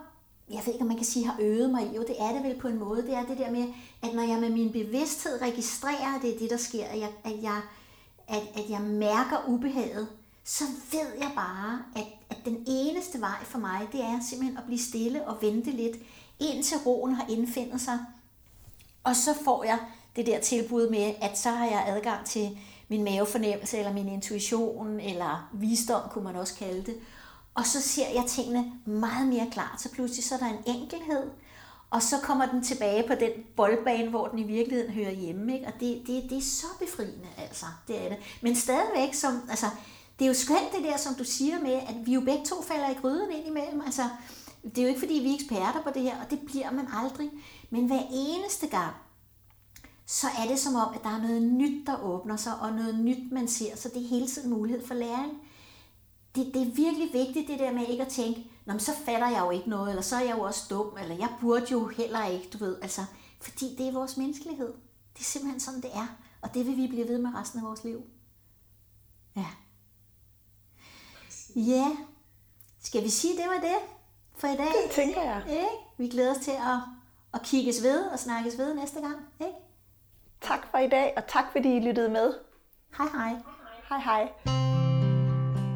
jeg 0.51 0.63
ved 0.67 0.73
ikke, 0.73 0.83
om 0.83 0.89
man 0.89 0.97
kan 0.97 1.07
sige, 1.07 1.27
har 1.27 1.37
øvet 1.41 1.71
mig 1.71 1.83
i, 1.83 1.97
jo 1.97 2.03
det 2.03 2.17
er 2.19 2.33
det 2.33 2.43
vel 2.43 2.61
på 2.61 2.69
en 2.69 2.79
måde, 2.79 3.03
det 3.03 3.15
er 3.15 3.25
det 3.25 3.39
der 3.39 3.51
med, 3.51 3.67
at 4.03 4.15
når 4.15 4.23
jeg 4.23 4.41
med 4.41 4.51
min 4.51 4.73
bevidsthed 4.73 5.43
registrerer, 5.43 6.17
at 6.17 6.23
det 6.23 6.35
er 6.35 6.39
det, 6.39 6.51
der 6.51 6.57
sker, 6.57 6.85
at 6.85 7.01
jeg, 7.01 7.11
at 7.25 7.43
jeg, 7.43 7.61
at, 8.29 8.43
at 8.55 8.71
jeg 8.71 8.81
mærker 8.81 9.49
ubehaget, 9.49 10.09
så 10.45 10.65
ved 10.93 11.19
jeg 11.21 11.33
bare, 11.35 11.83
at, 11.97 12.07
at 12.31 12.37
den 12.45 12.65
eneste 12.67 13.21
vej 13.21 13.45
for 13.45 13.59
mig, 13.59 13.89
det 13.93 14.01
er 14.01 14.21
simpelthen 14.29 14.59
at 14.59 14.65
blive 14.65 14.79
stille 14.79 15.29
og 15.29 15.43
vente 15.43 15.71
lidt, 15.71 15.97
indtil 16.41 16.79
roen 16.87 17.15
har 17.15 17.27
indfindet 17.29 17.81
sig. 17.81 17.99
Og 19.05 19.17
så 19.17 19.35
får 19.45 19.65
jeg 19.65 19.79
det 20.17 20.27
der 20.27 20.41
tilbud 20.41 20.91
med, 20.91 21.15
at 21.21 21.39
så 21.39 21.51
har 21.51 21.67
jeg 21.67 21.85
adgang 21.87 22.27
til 22.27 22.59
min 22.89 23.05
mavefornemmelse, 23.05 23.79
eller 23.79 23.93
min 23.93 24.09
intuition, 24.09 25.01
eller 25.01 25.49
visdom, 25.53 26.09
kunne 26.11 26.25
man 26.25 26.37
også 26.37 26.55
kalde 26.55 26.83
det. 26.83 26.95
Og 27.55 27.67
så 27.67 27.81
ser 27.83 28.09
jeg 28.15 28.25
tingene 28.29 28.73
meget 28.87 29.29
mere 29.29 29.51
klart. 29.53 29.83
Så 29.83 29.91
pludselig 29.91 30.25
så 30.25 30.35
er 30.35 30.39
der 30.39 30.47
en 30.47 30.77
enkelhed, 30.77 31.31
og 31.91 32.03
så 32.03 32.17
kommer 32.23 32.47
den 32.47 32.65
tilbage 32.65 33.09
på 33.09 33.15
den 33.15 33.31
boldbane, 33.57 34.11
hvor 34.11 34.29
den 34.29 34.39
i 34.39 34.43
virkeligheden 34.43 34.93
hører 34.93 35.11
hjemme. 35.11 35.55
Ikke? 35.55 35.67
Og 35.67 35.73
det, 35.81 36.03
det, 36.07 36.31
det 36.31 36.39
er 36.39 36.43
så 36.43 36.67
befriende, 36.81 37.29
altså. 37.39 37.67
Det 37.89 38.05
er 38.05 38.09
det. 38.09 38.19
Men 38.43 38.57
stadigvæk, 38.57 39.15
som, 39.15 39.41
altså, 39.51 39.67
det 40.19 40.25
er 40.25 40.29
jo 40.29 40.35
skønt 40.35 40.73
det 40.77 40.85
der, 40.85 40.97
som 40.97 41.15
du 41.15 41.25
siger 41.25 41.61
med, 41.61 41.73
at 41.73 42.07
vi 42.07 42.15
jo 42.15 42.21
begge 42.21 42.45
to 42.45 42.63
falder 42.63 42.91
i 42.91 42.95
gryden 42.95 43.33
ind 43.33 43.47
imellem. 43.47 43.81
Altså, 43.81 44.03
det 44.65 44.79
er 44.79 44.83
jo 44.83 44.89
ikke, 44.89 45.01
fordi 45.01 45.15
vi 45.15 45.31
er 45.31 45.35
eksperter 45.35 45.83
på 45.83 45.91
det 45.95 46.03
her, 46.03 46.21
og 46.25 46.31
det 46.31 46.41
bliver 46.47 46.71
man 46.71 46.89
aldrig. 47.03 47.31
Men 47.71 47.87
hver 47.87 48.03
eneste 48.13 48.67
gang, 48.67 48.95
så 50.07 50.27
er 50.39 50.49
det 50.49 50.59
som 50.59 50.75
om, 50.75 50.95
at 50.95 51.03
der 51.03 51.11
er 51.11 51.23
noget 51.23 51.43
nyt, 51.43 51.87
der 51.87 52.03
åbner 52.03 52.37
sig, 52.37 52.53
og 52.61 52.73
noget 52.73 52.95
nyt, 52.95 53.33
man 53.33 53.49
ser. 53.49 53.77
Så 53.77 53.89
det 53.89 54.05
er 54.05 54.09
hele 54.09 54.27
tiden 54.27 54.51
mulighed 54.51 54.87
for 54.87 54.95
læring. 54.95 55.33
Det, 56.35 56.55
det 56.55 56.63
er 56.63 56.75
virkelig 56.75 57.13
vigtigt, 57.13 57.49
det 57.49 57.59
der 57.59 57.73
med 57.73 57.89
ikke 57.89 58.03
at 58.03 58.09
tænke, 58.09 58.51
Nå, 58.67 58.79
så 58.79 58.93
fatter 59.05 59.29
jeg 59.29 59.41
jo 59.41 59.51
ikke 59.51 59.71
noget, 59.71 59.89
eller 59.91 60.03
så 60.03 60.17
er 60.17 60.21
jeg 60.21 60.37
jo 60.37 60.41
også 60.41 60.67
dum, 60.71 60.99
eller 61.01 61.15
jeg 61.17 61.29
burde 61.41 61.67
jo 61.71 61.87
heller 61.87 62.27
ikke, 62.27 62.49
du 62.53 62.59
ved. 62.59 62.79
Altså, 62.83 63.01
fordi 63.41 63.77
det 63.79 63.89
er 63.89 63.93
vores 63.93 64.17
menneskelighed. 64.17 64.75
Det 65.15 65.21
er 65.21 65.25
simpelthen 65.25 65.61
sådan, 65.61 65.81
det 65.81 65.91
er. 65.95 66.07
Og 66.43 66.55
det 66.55 66.67
vil 66.67 66.77
vi 66.77 66.87
blive 66.87 67.09
ved 67.09 67.19
med 67.19 67.31
resten 67.35 67.61
af 67.61 67.67
vores 67.67 67.85
liv. 67.85 68.03
Ja. 69.37 69.47
Ja. 71.57 71.97
Skal 72.83 73.05
vi 73.05 73.09
sige, 73.09 73.37
det 73.37 73.45
var 73.47 73.61
det 73.61 73.77
for 74.35 74.47
i 74.47 74.57
dag? 74.57 74.67
Det 74.67 74.91
tænker 74.91 75.23
jeg. 75.23 75.43
Ikke? 75.49 75.67
Vi 75.99 76.09
glæder 76.09 76.31
os 76.31 76.45
til 76.45 76.51
at, 76.51 76.79
at 77.35 77.43
kigges 77.43 77.83
ved 77.83 78.05
og 78.07 78.19
snakkes 78.19 78.59
ved 78.59 78.75
næste 78.75 79.01
gang. 79.01 79.17
Ikke? 79.41 79.53
Tak 80.41 80.71
for 80.71 80.79
i 80.79 80.89
dag, 80.89 81.13
og 81.17 81.27
tak 81.29 81.45
fordi 81.53 81.77
I 81.77 81.81
lyttede 81.81 82.09
med. 82.09 82.35
Hej 82.99 83.07
hej. 83.07 83.37
Hej 83.89 83.99
hej. 83.99 84.84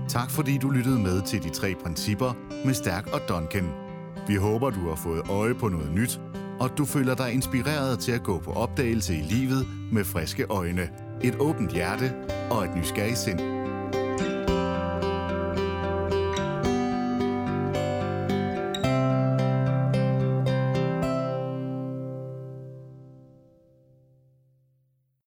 Tak 0.09 0.31
fordi 0.31 0.59
du 0.59 0.71
lyttede 0.71 0.99
med 0.99 1.23
til 1.23 1.43
de 1.43 1.51
tre 1.51 1.75
principper 1.83 2.33
med 2.65 2.75
Stærk 2.75 3.07
og 3.07 3.21
Duncan. 3.29 3.71
Vi 4.29 4.35
håber, 4.35 4.71
du 4.71 4.89
har 4.89 4.97
fået 4.97 5.23
øje 5.31 5.55
på 5.55 5.69
noget 5.69 5.93
nyt, 5.93 6.21
og 6.61 6.79
du 6.79 6.85
føler 6.85 7.15
dig 7.15 7.33
inspireret 7.33 7.99
til 7.99 8.13
at 8.13 8.23
gå 8.23 8.39
på 8.39 8.53
opdagelse 8.53 9.15
i 9.15 9.21
livet 9.21 9.67
med 9.93 10.05
friske 10.05 10.47
øjne, 10.51 10.89
et 11.23 11.37
åbent 11.41 11.73
hjerte 11.73 12.13
og 12.51 12.65
et 12.65 12.77
nysgerrigt 12.77 13.19
sind. 13.19 13.58